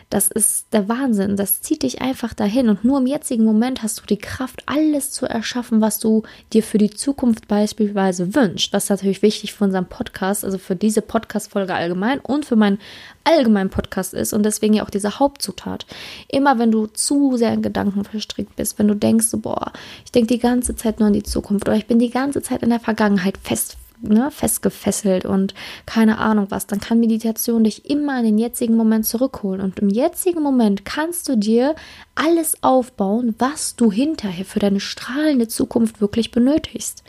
das 0.10 0.30
ist 0.30 0.68
der 0.72 0.88
Wahnsinn. 0.88 1.36
Das 1.36 1.62
zieht 1.62 1.84
dich 1.84 2.02
einfach 2.02 2.34
dahin. 2.34 2.70
Und 2.70 2.86
nur 2.86 3.00
im 3.00 3.08
jetzigen 3.08 3.44
Moment 3.44 3.84
hast 3.84 4.00
du 4.00 4.06
die 4.06 4.18
Kraft, 4.18 4.64
alles 4.66 5.12
zu 5.12 5.26
erschaffen, 5.26 5.82
was 5.82 6.00
du 6.00 6.24
dir 6.54 6.64
für 6.64 6.78
die 6.78 6.92
Zukunft 6.92 7.50
beispielsweise 7.50 8.34
wünschst. 8.34 8.74
Das 8.74 8.86
ist 8.86 8.90
natürlich 8.90 9.22
wichtig 9.22 9.54
für 9.54 9.66
unseren 9.66 9.86
Podcast, 9.86 10.46
also 10.46 10.58
für 10.58 10.78
diese 10.78 11.02
Podcast-Folge 11.02 11.74
allgemein 11.74 12.20
und 12.20 12.46
für 12.46 12.56
meinen 12.56 12.80
allgemeinen 13.26 13.70
Podcast 13.70 14.14
ist. 14.14 14.32
Und 14.32 14.44
deswegen 14.44 14.76
ja 14.76 14.84
auch 14.84 14.90
diese 14.90 15.20
Hauptzutat. 15.20 15.86
Immer 16.30 16.58
wenn 16.58 16.72
du 16.72 16.88
zu 16.88 17.36
sehr 17.36 17.54
in 17.54 17.62
Gedanken 17.62 18.06
verstrickt 18.06 18.56
bist, 18.56 18.80
wenn 18.80 18.88
du 18.88 18.96
denkst, 18.96 19.28
so, 19.28 19.40
boah, 19.40 19.74
ich 20.06 20.14
denke 20.14 20.28
die 20.28 20.40
ganze 20.40 20.78
Zeit 20.78 21.00
nur 21.00 21.08
an 21.08 21.14
die 21.14 21.24
Zukunft 21.24 21.68
oder 21.68 21.78
ich 21.78 21.88
bin 21.88 22.00
die 22.00 22.12
ganze 22.12 22.42
Zeit 22.42 22.64
in 22.64 22.70
der 22.70 22.80
Vergangenheit 22.80 23.38
fest 23.38 23.76
ne, 24.02 24.30
festgefesselt 24.32 25.26
und 25.26 25.54
keine 25.86 26.18
Ahnung 26.18 26.48
was, 26.50 26.68
dann 26.68 26.80
kann 26.80 27.00
Meditation 27.00 27.64
dich 27.64 27.90
immer 27.90 28.20
in 28.20 28.26
den 28.26 28.38
jetzigen 28.38 28.76
Moment 28.76 29.06
zurückholen. 29.06 29.62
Und 29.62 29.80
im 29.80 29.90
jetzigen 29.90 30.42
Moment 30.42 30.86
kannst 30.86 31.28
du 31.30 31.38
dir 31.38 31.76
alles 32.16 32.64
aufbauen, 32.64 33.36
was 33.40 33.76
du 33.76 33.92
hinterher 33.92 34.46
für 34.46 34.60
deine 34.60 34.80
strahlende 34.80 35.48
Zukunft 35.48 36.02
wirklich 36.02 36.32
benötigst. 36.32 37.04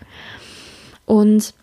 Und 1.06 1.54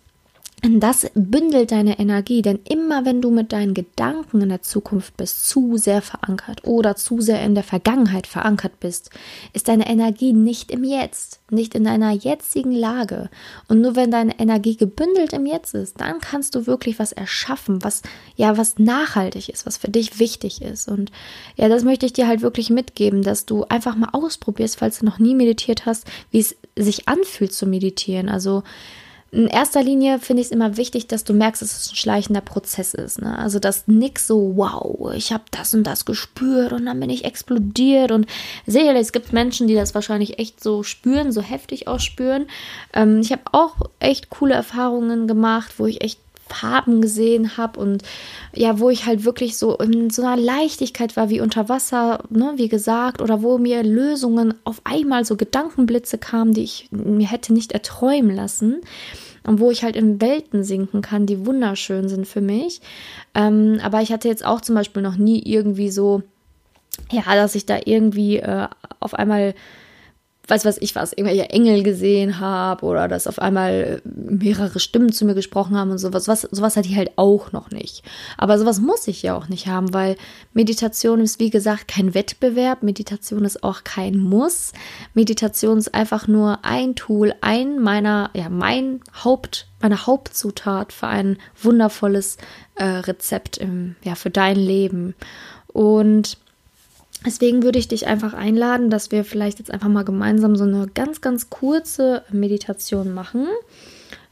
das 0.73 1.07
bündelt 1.13 1.71
deine 1.71 1.99
Energie, 1.99 2.41
denn 2.41 2.59
immer 2.67 3.05
wenn 3.05 3.21
du 3.21 3.29
mit 3.29 3.51
deinen 3.51 3.73
Gedanken 3.73 4.41
in 4.41 4.49
der 4.49 4.61
Zukunft 4.61 5.15
bist, 5.17 5.47
zu 5.47 5.77
sehr 5.77 6.01
verankert 6.01 6.63
oder 6.63 6.95
zu 6.95 7.21
sehr 7.21 7.43
in 7.43 7.55
der 7.55 7.63
Vergangenheit 7.63 8.25
verankert 8.25 8.79
bist, 8.79 9.09
ist 9.53 9.67
deine 9.67 9.87
Energie 9.87 10.33
nicht 10.33 10.71
im 10.71 10.83
Jetzt, 10.83 11.39
nicht 11.51 11.75
in 11.75 11.83
deiner 11.83 12.11
jetzigen 12.11 12.71
Lage. 12.71 13.29
Und 13.67 13.81
nur 13.81 13.95
wenn 13.95 14.11
deine 14.11 14.39
Energie 14.39 14.75
gebündelt 14.75 15.33
im 15.33 15.45
Jetzt 15.45 15.75
ist, 15.75 16.01
dann 16.01 16.19
kannst 16.19 16.55
du 16.55 16.65
wirklich 16.65 16.99
was 16.99 17.11
erschaffen, 17.11 17.83
was 17.83 18.01
ja 18.35 18.57
was 18.57 18.79
nachhaltig 18.79 19.49
ist, 19.49 19.65
was 19.65 19.77
für 19.77 19.89
dich 19.89 20.19
wichtig 20.19 20.61
ist. 20.61 20.87
Und 20.87 21.11
ja, 21.57 21.69
das 21.69 21.83
möchte 21.83 22.05
ich 22.05 22.13
dir 22.13 22.27
halt 22.27 22.41
wirklich 22.41 22.69
mitgeben, 22.69 23.21
dass 23.21 23.45
du 23.45 23.65
einfach 23.65 23.95
mal 23.95 24.09
ausprobierst, 24.13 24.79
falls 24.79 24.99
du 24.99 25.05
noch 25.05 25.19
nie 25.19 25.35
meditiert 25.35 25.85
hast, 25.85 26.05
wie 26.31 26.39
es 26.39 26.55
sich 26.75 27.07
anfühlt 27.07 27.53
zu 27.53 27.67
meditieren. 27.67 28.29
Also 28.29 28.63
in 29.35 29.47
erster 29.47 29.83
Linie 29.83 30.19
finde 30.19 30.41
ich 30.41 30.47
es 30.47 30.51
immer 30.51 30.77
wichtig, 30.77 31.07
dass 31.07 31.25
du 31.25 31.33
merkst, 31.33 31.61
dass 31.61 31.77
es 31.77 31.91
ein 31.91 31.95
schleichender 31.97 32.39
Prozess 32.39 32.93
ist. 32.93 33.21
Ne? 33.21 33.37
Also, 33.37 33.59
dass 33.59 33.85
nix 33.85 34.27
so, 34.27 34.53
wow, 34.55 35.13
ich 35.13 35.33
habe 35.33 35.43
das 35.51 35.73
und 35.73 35.83
das 35.83 36.05
gespürt 36.05 36.71
und 36.71 36.85
dann 36.85 36.99
bin 37.01 37.09
ich 37.09 37.25
explodiert. 37.25 38.11
Und 38.11 38.27
sicherlich, 38.65 39.01
es 39.01 39.11
gibt 39.11 39.33
Menschen, 39.33 39.67
die 39.67 39.75
das 39.75 39.93
wahrscheinlich 39.93 40.39
echt 40.39 40.63
so 40.63 40.83
spüren, 40.83 41.33
so 41.33 41.41
heftig 41.41 41.89
ausspüren. 41.89 42.47
Ähm, 42.93 43.19
ich 43.19 43.33
habe 43.33 43.41
auch 43.51 43.75
echt 43.99 44.29
coole 44.29 44.55
Erfahrungen 44.55 45.27
gemacht, 45.27 45.73
wo 45.79 45.85
ich 45.85 46.01
echt 46.01 46.19
Farben 46.47 47.01
gesehen 47.01 47.57
habe 47.57 47.79
und 47.79 48.03
ja, 48.53 48.79
wo 48.79 48.89
ich 48.89 49.05
halt 49.05 49.25
wirklich 49.25 49.57
so 49.57 49.75
in 49.77 50.11
so 50.11 50.21
einer 50.21 50.37
Leichtigkeit 50.37 51.17
war 51.17 51.29
wie 51.29 51.41
unter 51.41 51.69
Wasser, 51.69 52.23
ne, 52.29 52.53
wie 52.55 52.69
gesagt, 52.69 53.19
oder 53.19 53.41
wo 53.41 53.57
mir 53.57 53.83
Lösungen 53.83 54.53
auf 54.63 54.79
einmal 54.83 55.25
so 55.25 55.37
Gedankenblitze 55.37 56.19
kamen, 56.19 56.53
die 56.53 56.63
ich 56.63 56.87
mir 56.91 57.27
hätte 57.27 57.51
nicht 57.51 57.71
erträumen 57.71 58.35
lassen 58.35 58.81
und 59.45 59.59
wo 59.59 59.71
ich 59.71 59.83
halt 59.83 59.95
in 59.95 60.21
Welten 60.21 60.63
sinken 60.63 61.01
kann, 61.01 61.25
die 61.25 61.45
wunderschön 61.45 62.09
sind 62.09 62.27
für 62.27 62.41
mich. 62.41 62.81
Ähm, 63.33 63.79
aber 63.83 64.01
ich 64.01 64.11
hatte 64.11 64.27
jetzt 64.27 64.45
auch 64.45 64.61
zum 64.61 64.75
Beispiel 64.75 65.01
noch 65.01 65.17
nie 65.17 65.41
irgendwie 65.43 65.89
so, 65.89 66.23
ja, 67.11 67.23
dass 67.35 67.55
ich 67.55 67.65
da 67.65 67.79
irgendwie 67.83 68.37
äh, 68.37 68.67
auf 68.99 69.13
einmal 69.13 69.53
weiß 70.47 70.65
was 70.65 70.77
ich 70.79 70.95
was, 70.95 71.13
irgendwelche 71.13 71.49
Engel 71.49 71.83
gesehen 71.83 72.39
habe 72.39 72.85
oder 72.85 73.07
dass 73.07 73.27
auf 73.27 73.39
einmal 73.39 74.01
mehrere 74.03 74.79
Stimmen 74.79 75.11
zu 75.11 75.25
mir 75.25 75.33
gesprochen 75.33 75.77
haben 75.77 75.91
und 75.91 75.97
sowas. 75.97 76.27
Was, 76.27 76.41
sowas 76.41 76.77
hatte 76.77 76.87
ich 76.87 76.95
halt 76.95 77.11
auch 77.15 77.51
noch 77.51 77.71
nicht. 77.71 78.03
Aber 78.37 78.59
sowas 78.59 78.79
muss 78.79 79.07
ich 79.07 79.23
ja 79.23 79.35
auch 79.35 79.47
nicht 79.47 79.67
haben, 79.67 79.93
weil 79.93 80.15
Meditation 80.53 81.21
ist, 81.21 81.39
wie 81.39 81.49
gesagt, 81.49 81.87
kein 81.87 82.13
Wettbewerb. 82.13 82.83
Meditation 82.83 83.45
ist 83.45 83.63
auch 83.63 83.83
kein 83.83 84.17
Muss. 84.17 84.73
Meditation 85.13 85.77
ist 85.77 85.93
einfach 85.93 86.27
nur 86.27 86.59
ein 86.63 86.95
Tool, 86.95 87.33
ein 87.41 87.79
meiner, 87.79 88.29
ja, 88.33 88.49
mein 88.49 89.01
Haupt, 89.23 89.67
meine 89.81 90.05
Hauptzutat 90.05 90.93
für 90.93 91.07
ein 91.07 91.37
wundervolles 91.61 92.37
äh, 92.75 92.83
Rezept 92.85 93.57
im, 93.57 93.95
ja, 94.03 94.15
für 94.15 94.29
dein 94.29 94.57
Leben. 94.57 95.15
Und 95.67 96.37
Deswegen 97.25 97.63
würde 97.63 97.79
ich 97.79 97.87
dich 97.87 98.07
einfach 98.07 98.33
einladen, 98.33 98.89
dass 98.89 99.11
wir 99.11 99.25
vielleicht 99.25 99.59
jetzt 99.59 99.71
einfach 99.71 99.87
mal 99.87 100.05
gemeinsam 100.05 100.55
so 100.55 100.63
eine 100.63 100.87
ganz, 100.93 101.21
ganz 101.21 101.49
kurze 101.49 102.23
Meditation 102.31 103.13
machen. 103.13 103.47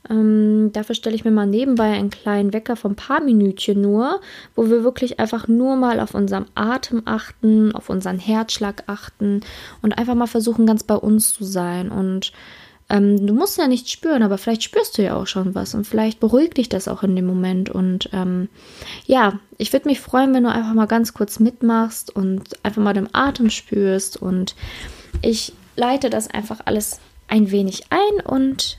Ähm, 0.10 0.72
dafür 0.74 0.96
stelle 0.96 1.16
ich 1.16 1.24
mir 1.24 1.32
mal 1.32 1.48
nebenbei 1.48 1.94
einen 1.94 2.10
kleinen 2.10 2.52
Wecker 2.52 2.76
von 2.76 2.92
ein 2.92 2.96
paar 2.96 3.24
Minütchen 3.24 3.80
nur, 3.80 4.20
wo 4.54 4.70
wir 4.70 4.84
wirklich 4.84 5.20
einfach 5.20 5.48
nur 5.48 5.76
mal 5.78 6.00
auf 6.00 6.14
unserem 6.14 6.46
Atem 6.56 7.04
achten, 7.06 7.74
auf 7.74 7.90
unseren 7.90 8.20
Herzschlag 8.20 8.84
achten 8.88 9.42
und 9.82 9.98
einfach 9.98 10.16
mal 10.16 10.28
versuchen, 10.28 10.66
ganz 10.66 10.84
bei 10.84 10.96
uns 10.96 11.34
zu 11.34 11.46
sein. 11.46 11.90
Und 11.90 12.34
ähm, 12.94 13.26
du 13.26 13.34
musst 13.34 13.58
ja 13.58 13.68
nichts 13.68 13.90
spüren, 13.92 14.22
aber 14.22 14.38
vielleicht 14.38 14.62
spürst 14.62 14.98
du 14.98 15.02
ja 15.04 15.16
auch 15.16 15.26
schon 15.26 15.56
was 15.56 15.74
und 15.74 15.88
vielleicht 15.88 16.20
beruhigt 16.20 16.58
dich 16.58 16.70
das 16.70 16.88
auch 16.88 17.02
in 17.02 17.16
dem 17.16 17.26
Moment. 17.26 17.72
Und 17.72 18.08
ähm, 18.14 18.50
ja, 19.08 19.40
ich 19.58 19.74
würde 19.74 19.90
mich 19.90 20.00
freuen, 20.00 20.32
wenn 20.36 20.44
du 20.44 20.52
einfach 20.52 20.76
mal 20.76 20.86
ganz 20.86 21.16
kurz 21.16 21.40
mitmachst 21.40 22.16
und 22.16 22.64
einfach 22.64 22.84
mal 22.84 22.94
den 22.94 23.14
Atem 23.14 23.50
spürst. 23.50 24.18
Und 24.18 24.56
ich 25.24 25.54
leite 25.76 26.12
das 26.12 26.30
einfach 26.30 26.60
alles 26.66 27.00
ein 27.28 27.50
wenig 27.50 27.86
ein 27.90 28.24
und 28.24 28.78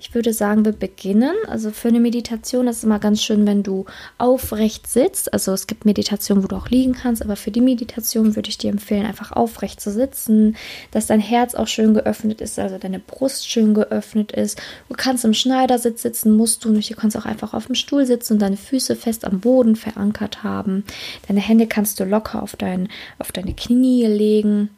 ich 0.00 0.14
würde 0.14 0.32
sagen, 0.32 0.64
wir 0.64 0.72
beginnen. 0.72 1.34
Also 1.46 1.70
für 1.70 1.88
eine 1.88 2.00
Meditation 2.00 2.68
ist 2.68 2.78
es 2.78 2.84
immer 2.84 2.98
ganz 2.98 3.22
schön, 3.22 3.46
wenn 3.46 3.62
du 3.62 3.84
aufrecht 4.18 4.86
sitzt. 4.86 5.32
Also 5.32 5.52
es 5.52 5.66
gibt 5.66 5.84
Meditationen, 5.84 6.42
wo 6.42 6.48
du 6.48 6.56
auch 6.56 6.68
liegen 6.68 6.94
kannst, 6.94 7.22
aber 7.22 7.36
für 7.36 7.50
die 7.50 7.60
Meditation 7.60 8.36
würde 8.36 8.48
ich 8.48 8.58
dir 8.58 8.70
empfehlen, 8.70 9.06
einfach 9.06 9.32
aufrecht 9.32 9.80
zu 9.80 9.90
sitzen, 9.90 10.56
dass 10.90 11.06
dein 11.06 11.20
Herz 11.20 11.54
auch 11.54 11.66
schön 11.66 11.94
geöffnet 11.94 12.40
ist, 12.40 12.58
also 12.58 12.78
deine 12.78 12.98
Brust 12.98 13.48
schön 13.48 13.74
geöffnet 13.74 14.32
ist. 14.32 14.60
Du 14.88 14.94
kannst 14.96 15.24
im 15.24 15.34
Schneidersitz 15.34 16.02
sitzen, 16.02 16.36
musst 16.36 16.64
du 16.64 16.70
nicht. 16.70 16.90
Du 16.90 16.94
kannst 16.94 17.16
auch 17.16 17.26
einfach 17.26 17.54
auf 17.54 17.66
dem 17.66 17.74
Stuhl 17.74 18.06
sitzen 18.06 18.34
und 18.34 18.42
deine 18.42 18.56
Füße 18.56 18.96
fest 18.96 19.24
am 19.24 19.40
Boden 19.40 19.76
verankert 19.76 20.42
haben. 20.42 20.84
Deine 21.26 21.40
Hände 21.40 21.66
kannst 21.66 22.00
du 22.00 22.04
locker 22.04 22.42
auf, 22.42 22.56
dein, 22.56 22.88
auf 23.18 23.32
deine 23.32 23.54
Knie 23.54 24.06
legen. 24.06 24.70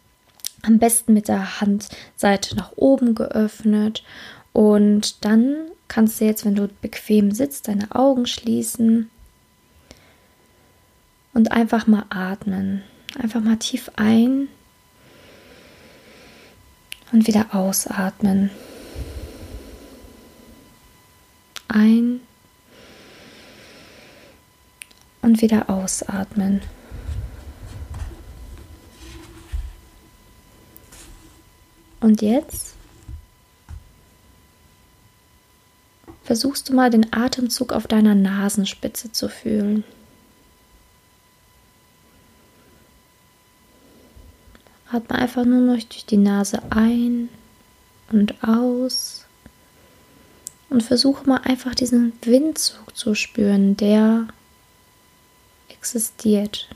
Am 0.63 0.79
besten 0.79 1.15
mit 1.15 1.29
der 1.29 1.61
Handseite 1.61 2.55
nach 2.55 2.73
oben 2.77 3.15
geöffnet 3.15 4.03
und 4.53 5.25
dann 5.25 5.57
kannst 5.89 6.21
du 6.21 6.25
jetzt, 6.25 6.45
wenn 6.45 6.55
du 6.55 6.69
bequem 6.69 7.33
sitzt, 7.33 7.69
deine 7.69 7.95
Augen 7.95 8.27
schließen 8.27 9.11
und 11.35 11.53
einfach 11.53 11.87
mal 11.87 12.07
atmen. 12.11 12.83
Einfach 13.19 13.41
mal 13.41 13.57
tief 13.57 13.91
ein 13.97 14.49
und 17.13 17.27
wieder 17.27 17.55
ausatmen. 17.55 18.51
Ein 21.69 22.21
und 25.23 25.43
wieder 25.43 25.69
ausatmen. 25.69 26.63
Und 32.01 32.23
jetzt 32.23 32.70
versuchst 36.31 36.69
du 36.69 36.75
mal 36.75 36.91
den 36.91 37.13
Atemzug 37.13 37.73
auf 37.73 37.89
deiner 37.89 38.15
Nasenspitze 38.15 39.11
zu 39.11 39.29
fühlen. 39.29 39.83
Atme 44.93 45.19
einfach 45.19 45.45
nur 45.45 45.61
noch 45.61 45.83
durch 45.83 46.07
die 46.07 46.19
Nase 46.19 46.63
ein 46.71 47.31
und 48.13 48.45
aus 48.45 49.25
und 50.69 50.85
versuche 50.85 51.29
mal 51.29 51.39
einfach 51.39 51.75
diesen 51.75 52.13
Windzug 52.23 52.97
zu 52.97 53.17
spüren, 53.17 53.77
der 53.77 54.29
existiert. 55.69 56.69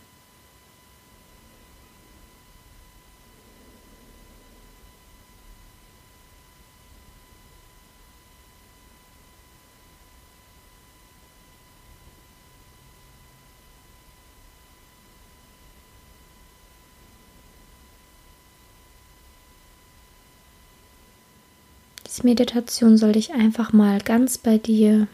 Meditation 22.25 22.97
soll 22.97 23.13
dich 23.13 23.33
einfach 23.33 23.73
mal 23.73 24.01
ganz 24.01 24.39
bei 24.39 24.59
dir 24.59 25.07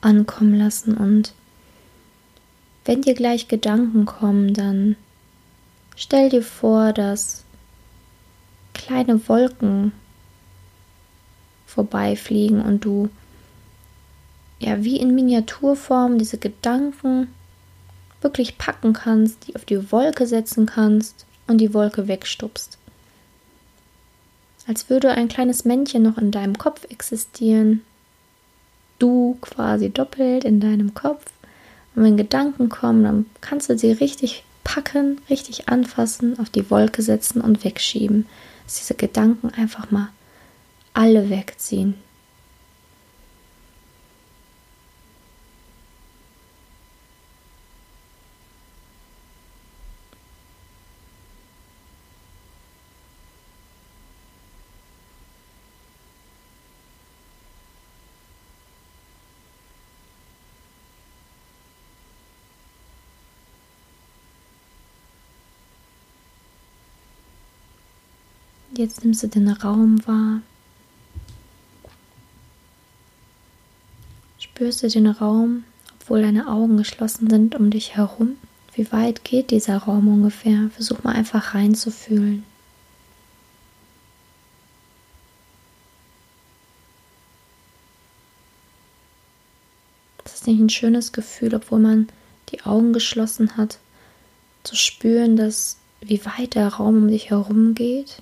ankommen 0.00 0.54
lassen 0.54 0.96
und 0.96 1.34
wenn 2.84 3.02
dir 3.02 3.14
gleich 3.14 3.48
Gedanken 3.48 4.06
kommen, 4.06 4.54
dann 4.54 4.94
stell 5.96 6.30
dir 6.30 6.42
vor, 6.42 6.92
dass 6.92 7.42
kleine 8.74 9.28
Wolken 9.28 9.90
vorbeifliegen 11.66 12.60
und 12.62 12.84
du 12.84 13.10
ja 14.60 14.84
wie 14.84 14.98
in 14.98 15.14
Miniaturform 15.14 16.18
diese 16.18 16.38
Gedanken 16.38 17.28
wirklich 18.20 18.56
packen 18.56 18.92
kannst, 18.92 19.48
die 19.48 19.56
auf 19.56 19.64
die 19.64 19.90
Wolke 19.90 20.26
setzen 20.26 20.66
kannst 20.66 21.26
und 21.48 21.58
die 21.58 21.74
Wolke 21.74 22.06
wegstupst 22.06 22.78
als 24.66 24.90
würde 24.90 25.10
ein 25.10 25.28
kleines 25.28 25.64
Männchen 25.64 26.02
noch 26.02 26.18
in 26.18 26.30
deinem 26.30 26.58
Kopf 26.58 26.84
existieren. 26.90 27.82
Du 28.98 29.36
quasi 29.40 29.90
doppelt 29.90 30.44
in 30.44 30.60
deinem 30.60 30.94
Kopf. 30.94 31.24
Und 31.94 32.04
wenn 32.04 32.16
Gedanken 32.16 32.68
kommen, 32.68 33.04
dann 33.04 33.26
kannst 33.40 33.70
du 33.70 33.78
sie 33.78 33.92
richtig 33.92 34.44
packen, 34.64 35.20
richtig 35.30 35.68
anfassen, 35.68 36.38
auf 36.38 36.50
die 36.50 36.70
Wolke 36.70 37.02
setzen 37.02 37.40
und 37.40 37.64
wegschieben. 37.64 38.26
Dass 38.64 38.76
diese 38.76 38.94
Gedanken 38.94 39.50
einfach 39.50 39.90
mal 39.90 40.08
alle 40.92 41.30
wegziehen. 41.30 41.94
Jetzt 68.76 69.02
nimmst 69.02 69.22
du 69.22 69.28
den 69.28 69.48
Raum 69.48 70.06
wahr. 70.06 70.42
Spürst 74.38 74.82
du 74.82 74.88
den 74.88 75.06
Raum, 75.06 75.64
obwohl 75.94 76.20
deine 76.20 76.46
Augen 76.48 76.76
geschlossen 76.76 77.30
sind, 77.30 77.54
um 77.54 77.70
dich 77.70 77.96
herum? 77.96 78.36
Wie 78.74 78.92
weit 78.92 79.24
geht 79.24 79.50
dieser 79.50 79.78
Raum 79.78 80.08
ungefähr? 80.08 80.68
Versuch 80.74 81.02
mal 81.02 81.14
einfach 81.14 81.54
reinzufühlen. 81.54 82.44
Das 90.22 90.34
ist 90.34 90.46
nicht 90.46 90.60
ein 90.60 90.68
schönes 90.68 91.12
Gefühl, 91.12 91.54
obwohl 91.54 91.78
man 91.78 92.08
die 92.50 92.60
Augen 92.60 92.92
geschlossen 92.92 93.56
hat, 93.56 93.78
zu 94.64 94.76
spüren, 94.76 95.36
dass 95.36 95.78
wie 96.02 96.22
weit 96.26 96.56
der 96.56 96.68
Raum 96.68 97.04
um 97.04 97.08
dich 97.08 97.30
herum 97.30 97.74
geht 97.74 98.20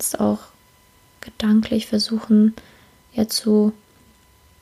kannst 0.00 0.18
auch 0.18 0.38
gedanklich 1.20 1.86
versuchen, 1.86 2.54
ja 3.12 3.28
zu 3.28 3.74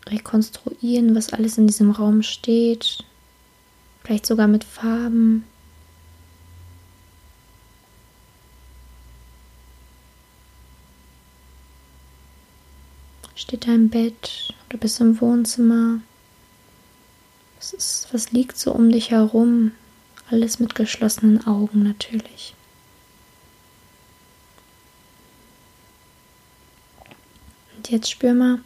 rekonstruieren, 0.08 1.14
was 1.14 1.32
alles 1.32 1.58
in 1.58 1.68
diesem 1.68 1.92
Raum 1.92 2.24
steht. 2.24 3.04
Vielleicht 4.02 4.26
sogar 4.26 4.48
mit 4.48 4.64
Farben. 4.64 5.44
Steht 13.36 13.68
da 13.68 13.74
im 13.74 13.90
Bett 13.90 14.52
oder 14.68 14.78
bist 14.78 15.00
im 15.00 15.20
Wohnzimmer? 15.20 16.00
Was, 17.58 17.72
ist, 17.72 18.08
was 18.10 18.32
liegt 18.32 18.58
so 18.58 18.72
um 18.72 18.90
dich 18.90 19.12
herum? 19.12 19.70
Alles 20.32 20.58
mit 20.58 20.74
geschlossenen 20.74 21.46
Augen 21.46 21.84
natürlich. 21.84 22.56
Und 27.77 27.77
jetzt 27.90 28.10
spür 28.10 28.34
mal 28.34 28.60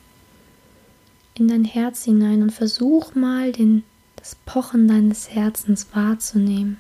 in 1.35 1.49
dein 1.49 1.65
Herz 1.65 2.05
hinein 2.05 2.43
und 2.43 2.51
versuch 2.51 3.15
mal 3.15 3.53
den, 3.53 3.85
das 4.17 4.35
Pochen 4.47 4.89
deines 4.89 5.31
Herzens 5.31 5.87
wahrzunehmen. 5.95 6.79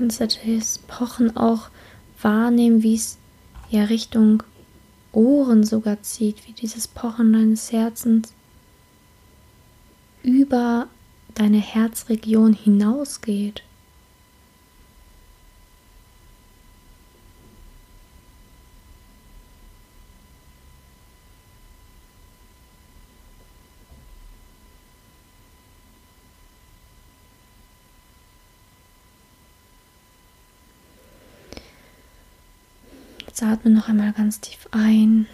kannst 0.00 0.20
du 0.20 0.56
das 0.56 0.78
Pochen 0.78 1.36
auch 1.36 1.68
wahrnehmen, 2.22 2.82
wie 2.82 2.94
es 2.94 3.18
ja 3.68 3.84
Richtung 3.84 4.42
Ohren 5.12 5.64
sogar 5.64 6.02
zieht, 6.02 6.46
wie 6.46 6.52
dieses 6.52 6.86
Pochen 6.88 7.32
deines 7.32 7.72
Herzens 7.72 8.32
über 10.22 10.88
deine 11.34 11.58
Herzregion 11.58 12.52
hinausgeht. 12.52 13.62
Jetzt 33.40 33.48
atme 33.48 33.70
noch 33.70 33.88
einmal 33.88 34.12
ganz 34.12 34.38
tief 34.40 34.68
ein, 34.70 35.26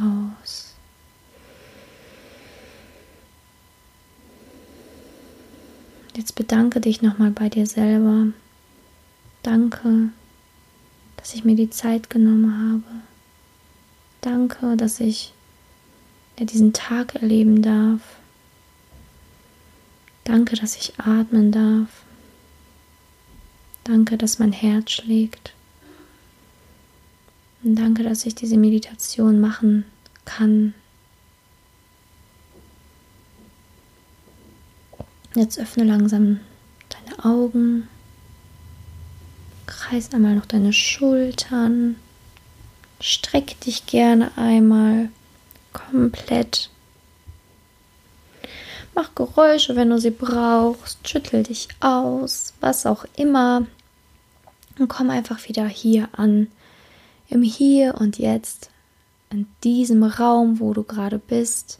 aus. 0.00 0.74
Jetzt 6.16 6.34
bedanke 6.34 6.80
dich 6.80 7.00
nochmal 7.00 7.30
bei 7.30 7.48
dir 7.48 7.68
selber. 7.68 8.32
Danke, 9.44 10.08
dass 11.18 11.34
ich 11.34 11.44
mir 11.44 11.54
die 11.54 11.70
Zeit 11.70 12.10
genommen 12.10 12.82
habe. 12.82 13.02
Danke, 14.20 14.76
dass 14.76 14.98
ich 14.98 15.34
diesen 16.36 16.72
Tag 16.72 17.14
erleben 17.14 17.62
darf. 17.62 18.00
Danke, 20.24 20.56
dass 20.56 20.74
ich 20.74 20.98
atmen 20.98 21.52
darf. 21.52 22.02
Danke, 23.84 24.18
dass 24.18 24.40
mein 24.40 24.52
Herz 24.52 24.90
schlägt. 24.90 25.54
Und 27.62 27.76
danke, 27.76 28.02
dass 28.02 28.26
ich 28.26 28.34
diese 28.34 28.56
Meditation 28.56 29.40
machen 29.40 29.84
kann. 30.24 30.74
Jetzt 35.34 35.58
öffne 35.58 35.84
langsam 35.84 36.40
deine 36.88 37.24
Augen. 37.24 37.88
Kreis 39.66 40.12
einmal 40.12 40.34
noch 40.34 40.46
deine 40.46 40.72
Schultern. 40.72 41.96
Streck 43.00 43.58
dich 43.60 43.86
gerne 43.86 44.36
einmal 44.36 45.08
komplett. 45.72 46.68
Mach 48.94 49.14
Geräusche, 49.14 49.74
wenn 49.74 49.88
du 49.88 49.98
sie 49.98 50.10
brauchst. 50.10 51.08
Schüttel 51.08 51.44
dich 51.44 51.68
aus, 51.80 52.52
was 52.60 52.84
auch 52.84 53.06
immer. 53.16 53.66
Und 54.78 54.88
komm 54.88 55.10
einfach 55.10 55.48
wieder 55.48 55.66
hier 55.66 56.08
an 56.12 56.48
im 57.32 57.42
Hier 57.42 57.94
und 57.94 58.18
Jetzt, 58.18 58.70
in 59.30 59.46
diesem 59.64 60.02
Raum, 60.04 60.60
wo 60.60 60.74
du 60.74 60.82
gerade 60.82 61.18
bist. 61.18 61.78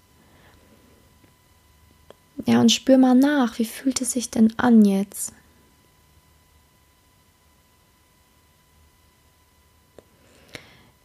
Ja, 2.46 2.60
und 2.60 2.72
spür 2.72 2.98
mal 2.98 3.14
nach, 3.14 3.58
wie 3.58 3.64
fühlt 3.64 4.00
es 4.00 4.12
sich 4.12 4.30
denn 4.30 4.58
an 4.58 4.84
jetzt? 4.84 5.32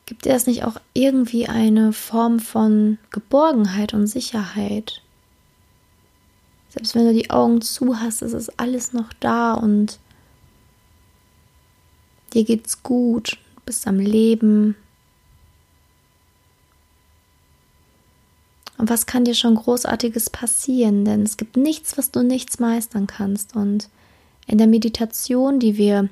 Gibt 0.05 0.23
dir 0.23 0.31
das 0.31 0.47
nicht 0.47 0.63
auch 0.63 0.79
irgendwie 0.93 1.47
eine 1.49 1.91
Form 1.91 2.39
von 2.39 2.97
Geborgenheit 3.11 3.93
und 3.93 4.07
Sicherheit? 4.07 5.01
Selbst 6.69 6.95
wenn 6.95 7.05
du 7.05 7.13
die 7.13 7.29
Augen 7.29 7.59
zu 7.59 7.99
hast, 7.99 8.21
ist 8.21 8.33
es 8.33 8.57
alles 8.57 8.93
noch 8.93 9.11
da 9.19 9.53
und 9.53 9.99
dir 12.33 12.45
geht's 12.45 12.83
gut 12.83 13.37
bist 13.67 13.87
am 13.87 13.99
Leben. 13.99 14.75
Und 18.79 18.89
was 18.89 19.05
kann 19.05 19.25
dir 19.25 19.35
schon 19.35 19.55
Großartiges 19.55 20.31
passieren? 20.31 21.05
Denn 21.05 21.21
es 21.21 21.37
gibt 21.37 21.57
nichts, 21.57 21.97
was 21.97 22.11
du 22.11 22.23
nichts 22.23 22.59
meistern 22.59 23.05
kannst. 23.05 23.55
Und 23.55 23.89
in 24.47 24.57
der 24.57 24.67
Meditation, 24.67 25.59
die 25.59 25.77
wir 25.77 26.09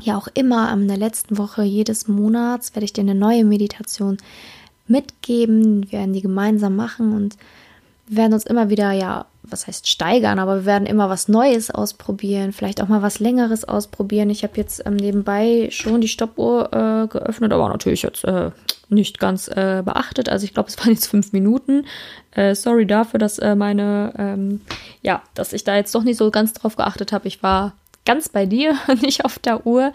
ja 0.00 0.18
auch 0.18 0.28
immer 0.34 0.72
in 0.72 0.88
der 0.88 0.96
letzten 0.96 1.38
Woche 1.38 1.62
jedes 1.62 2.08
Monats, 2.08 2.74
werde 2.74 2.84
ich 2.84 2.92
dir 2.92 3.02
eine 3.02 3.14
neue 3.14 3.44
Meditation 3.44 4.18
mitgeben. 4.86 5.84
Wir 5.84 6.00
werden 6.00 6.12
die 6.12 6.22
gemeinsam 6.22 6.76
machen 6.76 7.14
und 7.14 7.36
werden 8.06 8.32
uns 8.32 8.44
immer 8.44 8.68
wieder, 8.68 8.92
ja, 8.92 9.26
was 9.42 9.66
heißt 9.66 9.88
steigern, 9.88 10.38
aber 10.38 10.56
wir 10.56 10.66
werden 10.66 10.86
immer 10.86 11.08
was 11.08 11.28
Neues 11.28 11.70
ausprobieren, 11.70 12.52
vielleicht 12.52 12.80
auch 12.80 12.88
mal 12.88 13.02
was 13.02 13.18
Längeres 13.18 13.64
ausprobieren. 13.64 14.30
Ich 14.30 14.44
habe 14.44 14.56
jetzt 14.56 14.86
ähm, 14.86 14.96
nebenbei 14.96 15.68
schon 15.70 16.00
die 16.00 16.08
Stoppuhr 16.08 16.72
äh, 16.72 17.06
geöffnet, 17.08 17.52
aber 17.52 17.68
natürlich 17.68 18.02
jetzt 18.02 18.24
äh, 18.24 18.50
nicht 18.88 19.18
ganz 19.18 19.48
äh, 19.48 19.82
beachtet. 19.84 20.28
Also 20.28 20.44
ich 20.44 20.54
glaube, 20.54 20.68
es 20.68 20.78
waren 20.80 20.90
jetzt 20.90 21.06
fünf 21.06 21.32
Minuten. 21.32 21.86
Äh, 22.32 22.54
sorry 22.54 22.86
dafür, 22.86 23.18
dass 23.18 23.38
äh, 23.38 23.56
meine, 23.56 24.12
ähm, 24.16 24.60
ja, 25.02 25.22
dass 25.34 25.52
ich 25.52 25.64
da 25.64 25.74
jetzt 25.76 25.94
doch 25.94 26.04
nicht 26.04 26.16
so 26.16 26.30
ganz 26.30 26.52
drauf 26.52 26.76
geachtet 26.76 27.12
habe. 27.12 27.26
Ich 27.26 27.42
war 27.42 27.72
ganz 28.04 28.28
bei 28.28 28.46
dir, 28.46 28.76
nicht 29.00 29.24
auf 29.24 29.38
der 29.38 29.66
Uhr. 29.66 29.92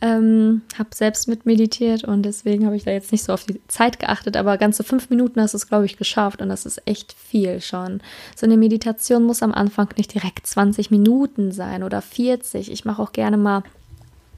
Ähm, 0.00 0.62
habe 0.76 0.90
selbst 0.92 1.28
mit 1.28 1.46
meditiert 1.46 2.04
und 2.04 2.24
deswegen 2.24 2.66
habe 2.66 2.76
ich 2.76 2.84
da 2.84 2.90
jetzt 2.90 3.12
nicht 3.12 3.24
so 3.24 3.32
auf 3.32 3.44
die 3.44 3.60
Zeit 3.68 4.00
geachtet, 4.00 4.36
aber 4.36 4.58
ganze 4.58 4.82
fünf 4.84 5.08
Minuten 5.08 5.40
hast 5.40 5.54
du 5.54 5.56
es, 5.56 5.68
glaube 5.68 5.86
ich, 5.86 5.96
geschafft 5.96 6.42
und 6.42 6.48
das 6.48 6.66
ist 6.66 6.82
echt 6.84 7.12
viel 7.12 7.60
schon. 7.60 8.00
So 8.36 8.44
eine 8.44 8.56
Meditation 8.56 9.22
muss 9.22 9.42
am 9.42 9.54
Anfang 9.54 9.88
nicht 9.96 10.12
direkt 10.12 10.46
20 10.46 10.90
Minuten 10.90 11.52
sein 11.52 11.82
oder 11.84 12.02
40. 12.02 12.70
Ich 12.70 12.84
mache 12.84 13.00
auch 13.00 13.12
gerne 13.12 13.36
mal 13.36 13.62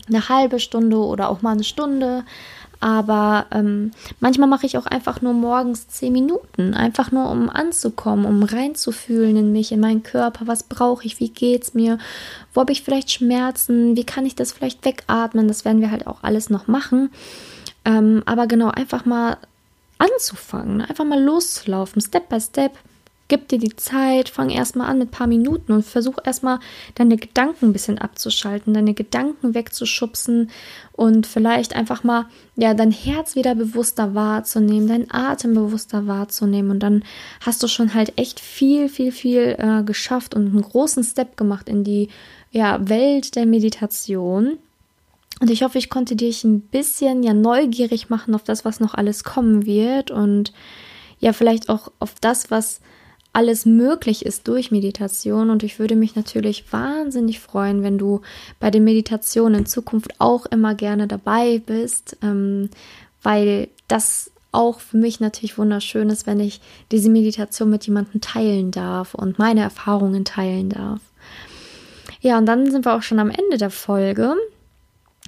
eine 0.08 0.28
halbe 0.28 0.60
Stunde 0.60 0.98
oder 0.98 1.28
auch 1.28 1.42
mal 1.42 1.52
eine 1.52 1.64
Stunde. 1.64 2.24
Aber 2.80 3.46
ähm, 3.52 3.92
manchmal 4.20 4.48
mache 4.48 4.66
ich 4.66 4.76
auch 4.76 4.86
einfach 4.86 5.22
nur 5.22 5.32
morgens 5.32 5.88
zehn 5.88 6.12
Minuten, 6.12 6.74
einfach 6.74 7.10
nur 7.10 7.30
um 7.30 7.48
anzukommen, 7.48 8.26
um 8.26 8.42
reinzufühlen 8.42 9.36
in 9.36 9.52
mich, 9.52 9.72
in 9.72 9.80
meinen 9.80 10.02
Körper. 10.02 10.46
Was 10.46 10.62
brauche 10.62 11.04
ich? 11.04 11.18
Wie 11.18 11.30
geht's 11.30 11.74
mir? 11.74 11.98
Wo 12.52 12.60
habe 12.60 12.72
ich 12.72 12.82
vielleicht 12.82 13.10
Schmerzen? 13.10 13.96
Wie 13.96 14.04
kann 14.04 14.26
ich 14.26 14.34
das 14.34 14.52
vielleicht 14.52 14.84
wegatmen? 14.84 15.48
Das 15.48 15.64
werden 15.64 15.80
wir 15.80 15.90
halt 15.90 16.06
auch 16.06 16.22
alles 16.22 16.50
noch 16.50 16.66
machen. 16.66 17.10
Ähm, 17.84 18.22
aber 18.26 18.46
genau, 18.46 18.68
einfach 18.68 19.04
mal 19.04 19.38
anzufangen, 19.98 20.82
einfach 20.82 21.04
mal 21.04 21.22
loszulaufen, 21.22 22.02
Step 22.02 22.28
by 22.28 22.40
Step. 22.40 22.72
Gib 23.28 23.48
dir 23.48 23.58
die 23.58 23.74
Zeit, 23.74 24.28
fang 24.28 24.50
erstmal 24.50 24.88
an 24.88 24.98
mit 24.98 25.08
ein 25.08 25.10
paar 25.10 25.26
Minuten 25.26 25.72
und 25.72 25.84
versuch 25.84 26.18
erstmal 26.24 26.60
deine 26.94 27.16
Gedanken 27.16 27.66
ein 27.66 27.72
bisschen 27.72 27.98
abzuschalten, 27.98 28.72
deine 28.72 28.94
Gedanken 28.94 29.52
wegzuschubsen 29.52 30.50
und 30.92 31.26
vielleicht 31.26 31.74
einfach 31.74 32.04
mal 32.04 32.26
ja 32.54 32.72
dein 32.72 32.92
Herz 32.92 33.34
wieder 33.34 33.56
bewusster 33.56 34.14
wahrzunehmen, 34.14 34.86
deinen 34.86 35.10
Atem 35.10 35.54
bewusster 35.54 36.06
wahrzunehmen 36.06 36.70
und 36.70 36.80
dann 36.80 37.02
hast 37.40 37.62
du 37.64 37.68
schon 37.68 37.94
halt 37.94 38.12
echt 38.16 38.38
viel, 38.38 38.88
viel, 38.88 39.10
viel 39.10 39.56
äh, 39.58 39.82
geschafft 39.82 40.36
und 40.36 40.46
einen 40.46 40.62
großen 40.62 41.02
Step 41.02 41.36
gemacht 41.36 41.68
in 41.68 41.82
die 41.82 42.08
ja, 42.52 42.88
Welt 42.88 43.34
der 43.34 43.46
Meditation. 43.46 44.58
Und 45.40 45.50
ich 45.50 45.62
hoffe, 45.62 45.78
ich 45.78 45.90
konnte 45.90 46.16
dich 46.16 46.44
ein 46.44 46.60
bisschen 46.60 47.22
ja 47.22 47.34
neugierig 47.34 48.08
machen 48.08 48.34
auf 48.34 48.44
das, 48.44 48.64
was 48.64 48.80
noch 48.80 48.94
alles 48.94 49.24
kommen 49.24 49.66
wird 49.66 50.10
und 50.10 50.52
ja, 51.18 51.32
vielleicht 51.32 51.68
auch 51.68 51.90
auf 51.98 52.14
das, 52.20 52.50
was 52.50 52.80
alles 53.36 53.66
möglich 53.66 54.24
ist 54.24 54.48
durch 54.48 54.70
Meditation. 54.70 55.50
Und 55.50 55.62
ich 55.62 55.78
würde 55.78 55.94
mich 55.94 56.16
natürlich 56.16 56.72
wahnsinnig 56.72 57.38
freuen, 57.38 57.82
wenn 57.82 57.98
du 57.98 58.22
bei 58.60 58.70
den 58.70 58.82
Meditationen 58.82 59.60
in 59.60 59.66
Zukunft 59.66 60.14
auch 60.18 60.46
immer 60.46 60.74
gerne 60.74 61.06
dabei 61.06 61.60
bist, 61.64 62.16
ähm, 62.22 62.70
weil 63.22 63.68
das 63.88 64.30
auch 64.52 64.80
für 64.80 64.96
mich 64.96 65.20
natürlich 65.20 65.58
wunderschön 65.58 66.08
ist, 66.08 66.26
wenn 66.26 66.40
ich 66.40 66.62
diese 66.90 67.10
Meditation 67.10 67.68
mit 67.68 67.86
jemandem 67.86 68.22
teilen 68.22 68.70
darf 68.70 69.14
und 69.14 69.38
meine 69.38 69.60
Erfahrungen 69.60 70.24
teilen 70.24 70.70
darf. 70.70 71.00
Ja, 72.22 72.38
und 72.38 72.46
dann 72.46 72.70
sind 72.70 72.86
wir 72.86 72.94
auch 72.94 73.02
schon 73.02 73.18
am 73.18 73.28
Ende 73.28 73.58
der 73.58 73.68
Folge. 73.68 74.34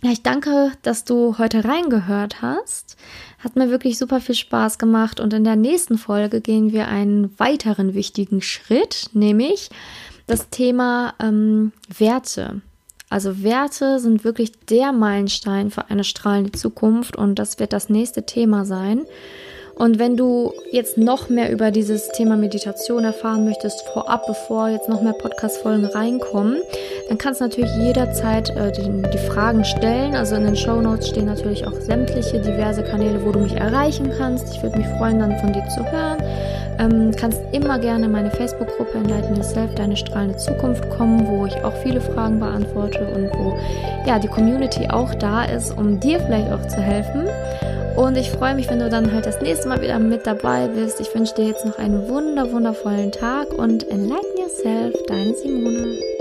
Ja, 0.02 0.12
ich 0.12 0.22
danke, 0.22 0.70
dass 0.82 1.04
du 1.04 1.38
heute 1.38 1.64
reingehört 1.64 2.40
hast. 2.40 2.96
Hat 3.40 3.56
mir 3.56 3.70
wirklich 3.70 3.98
super 3.98 4.20
viel 4.20 4.36
Spaß 4.36 4.78
gemacht 4.78 5.18
und 5.18 5.32
in 5.32 5.42
der 5.42 5.56
nächsten 5.56 5.98
Folge 5.98 6.40
gehen 6.40 6.72
wir 6.72 6.86
einen 6.86 7.36
weiteren 7.38 7.94
wichtigen 7.94 8.40
Schritt, 8.40 9.10
nämlich 9.12 9.70
das 10.28 10.50
Thema 10.50 11.14
ähm, 11.20 11.72
Werte. 11.88 12.60
Also 13.10 13.42
Werte 13.42 13.98
sind 13.98 14.22
wirklich 14.22 14.52
der 14.66 14.92
Meilenstein 14.92 15.70
für 15.70 15.90
eine 15.90 16.04
strahlende 16.04 16.52
Zukunft 16.52 17.16
und 17.16 17.38
das 17.38 17.58
wird 17.58 17.72
das 17.72 17.88
nächste 17.88 18.24
Thema 18.24 18.64
sein. 18.64 19.04
Und 19.78 20.00
wenn 20.00 20.16
du 20.16 20.52
jetzt 20.72 20.98
noch 20.98 21.28
mehr 21.28 21.52
über 21.52 21.70
dieses 21.70 22.08
Thema 22.08 22.36
Meditation 22.36 23.04
erfahren 23.04 23.44
möchtest, 23.44 23.82
vorab, 23.82 24.26
bevor 24.26 24.68
jetzt 24.68 24.88
noch 24.88 25.02
mehr 25.02 25.12
Podcast-Folgen 25.12 25.84
reinkommen, 25.84 26.60
dann 27.08 27.16
kannst 27.16 27.40
du 27.40 27.44
natürlich 27.44 27.74
jederzeit 27.76 28.50
äh, 28.50 28.70
die, 28.70 29.02
die, 29.10 29.18
Fragen 29.18 29.64
stellen. 29.64 30.14
Also 30.14 30.36
in 30.36 30.44
den 30.44 30.56
Show 30.56 30.80
Notes 30.80 31.08
stehen 31.08 31.24
natürlich 31.24 31.66
auch 31.66 31.72
sämtliche 31.72 32.38
diverse 32.40 32.82
Kanäle, 32.82 33.24
wo 33.24 33.32
du 33.32 33.40
mich 33.40 33.56
erreichen 33.56 34.12
kannst. 34.18 34.54
Ich 34.54 34.62
würde 34.62 34.78
mich 34.78 34.86
freuen, 34.98 35.18
dann 35.18 35.38
von 35.38 35.52
dir 35.52 35.66
zu 35.68 35.84
hören. 35.90 36.18
Ähm, 36.78 37.12
kannst 37.18 37.40
immer 37.52 37.78
gerne 37.78 38.04
in 38.04 38.12
meine 38.12 38.30
Facebook-Gruppe 38.30 38.98
Enlighten 38.98 39.34
Yourself, 39.36 39.74
deine 39.74 39.96
strahlende 39.96 40.36
Zukunft 40.36 40.88
kommen, 40.90 41.26
wo 41.26 41.46
ich 41.46 41.56
auch 41.64 41.74
viele 41.82 42.00
Fragen 42.00 42.38
beantworte 42.38 43.06
und 43.14 43.30
wo 43.38 43.56
ja 44.06 44.18
die 44.18 44.28
Community 44.28 44.86
auch 44.88 45.14
da 45.14 45.44
ist, 45.44 45.76
um 45.76 45.98
dir 45.98 46.20
vielleicht 46.20 46.52
auch 46.52 46.66
zu 46.68 46.76
helfen. 46.76 47.26
Und 47.96 48.16
ich 48.16 48.30
freue 48.30 48.54
mich, 48.54 48.70
wenn 48.70 48.78
du 48.78 48.88
dann 48.88 49.12
halt 49.12 49.26
das 49.26 49.40
nächste 49.40 49.68
Mal 49.68 49.82
wieder 49.82 49.98
mit 49.98 50.24
dabei 50.24 50.68
bist. 50.68 51.00
Ich 51.00 51.12
wünsche 51.14 51.34
dir 51.34 51.46
jetzt 51.46 51.64
noch 51.64 51.78
einen 51.78 52.08
wunder, 52.08 52.52
wundervollen 52.52 53.10
Tag 53.10 53.52
und 53.52 53.88
enlighten 53.90 54.38
yourself, 54.38 54.94
deine 55.08 55.34
Simone. 55.34 56.17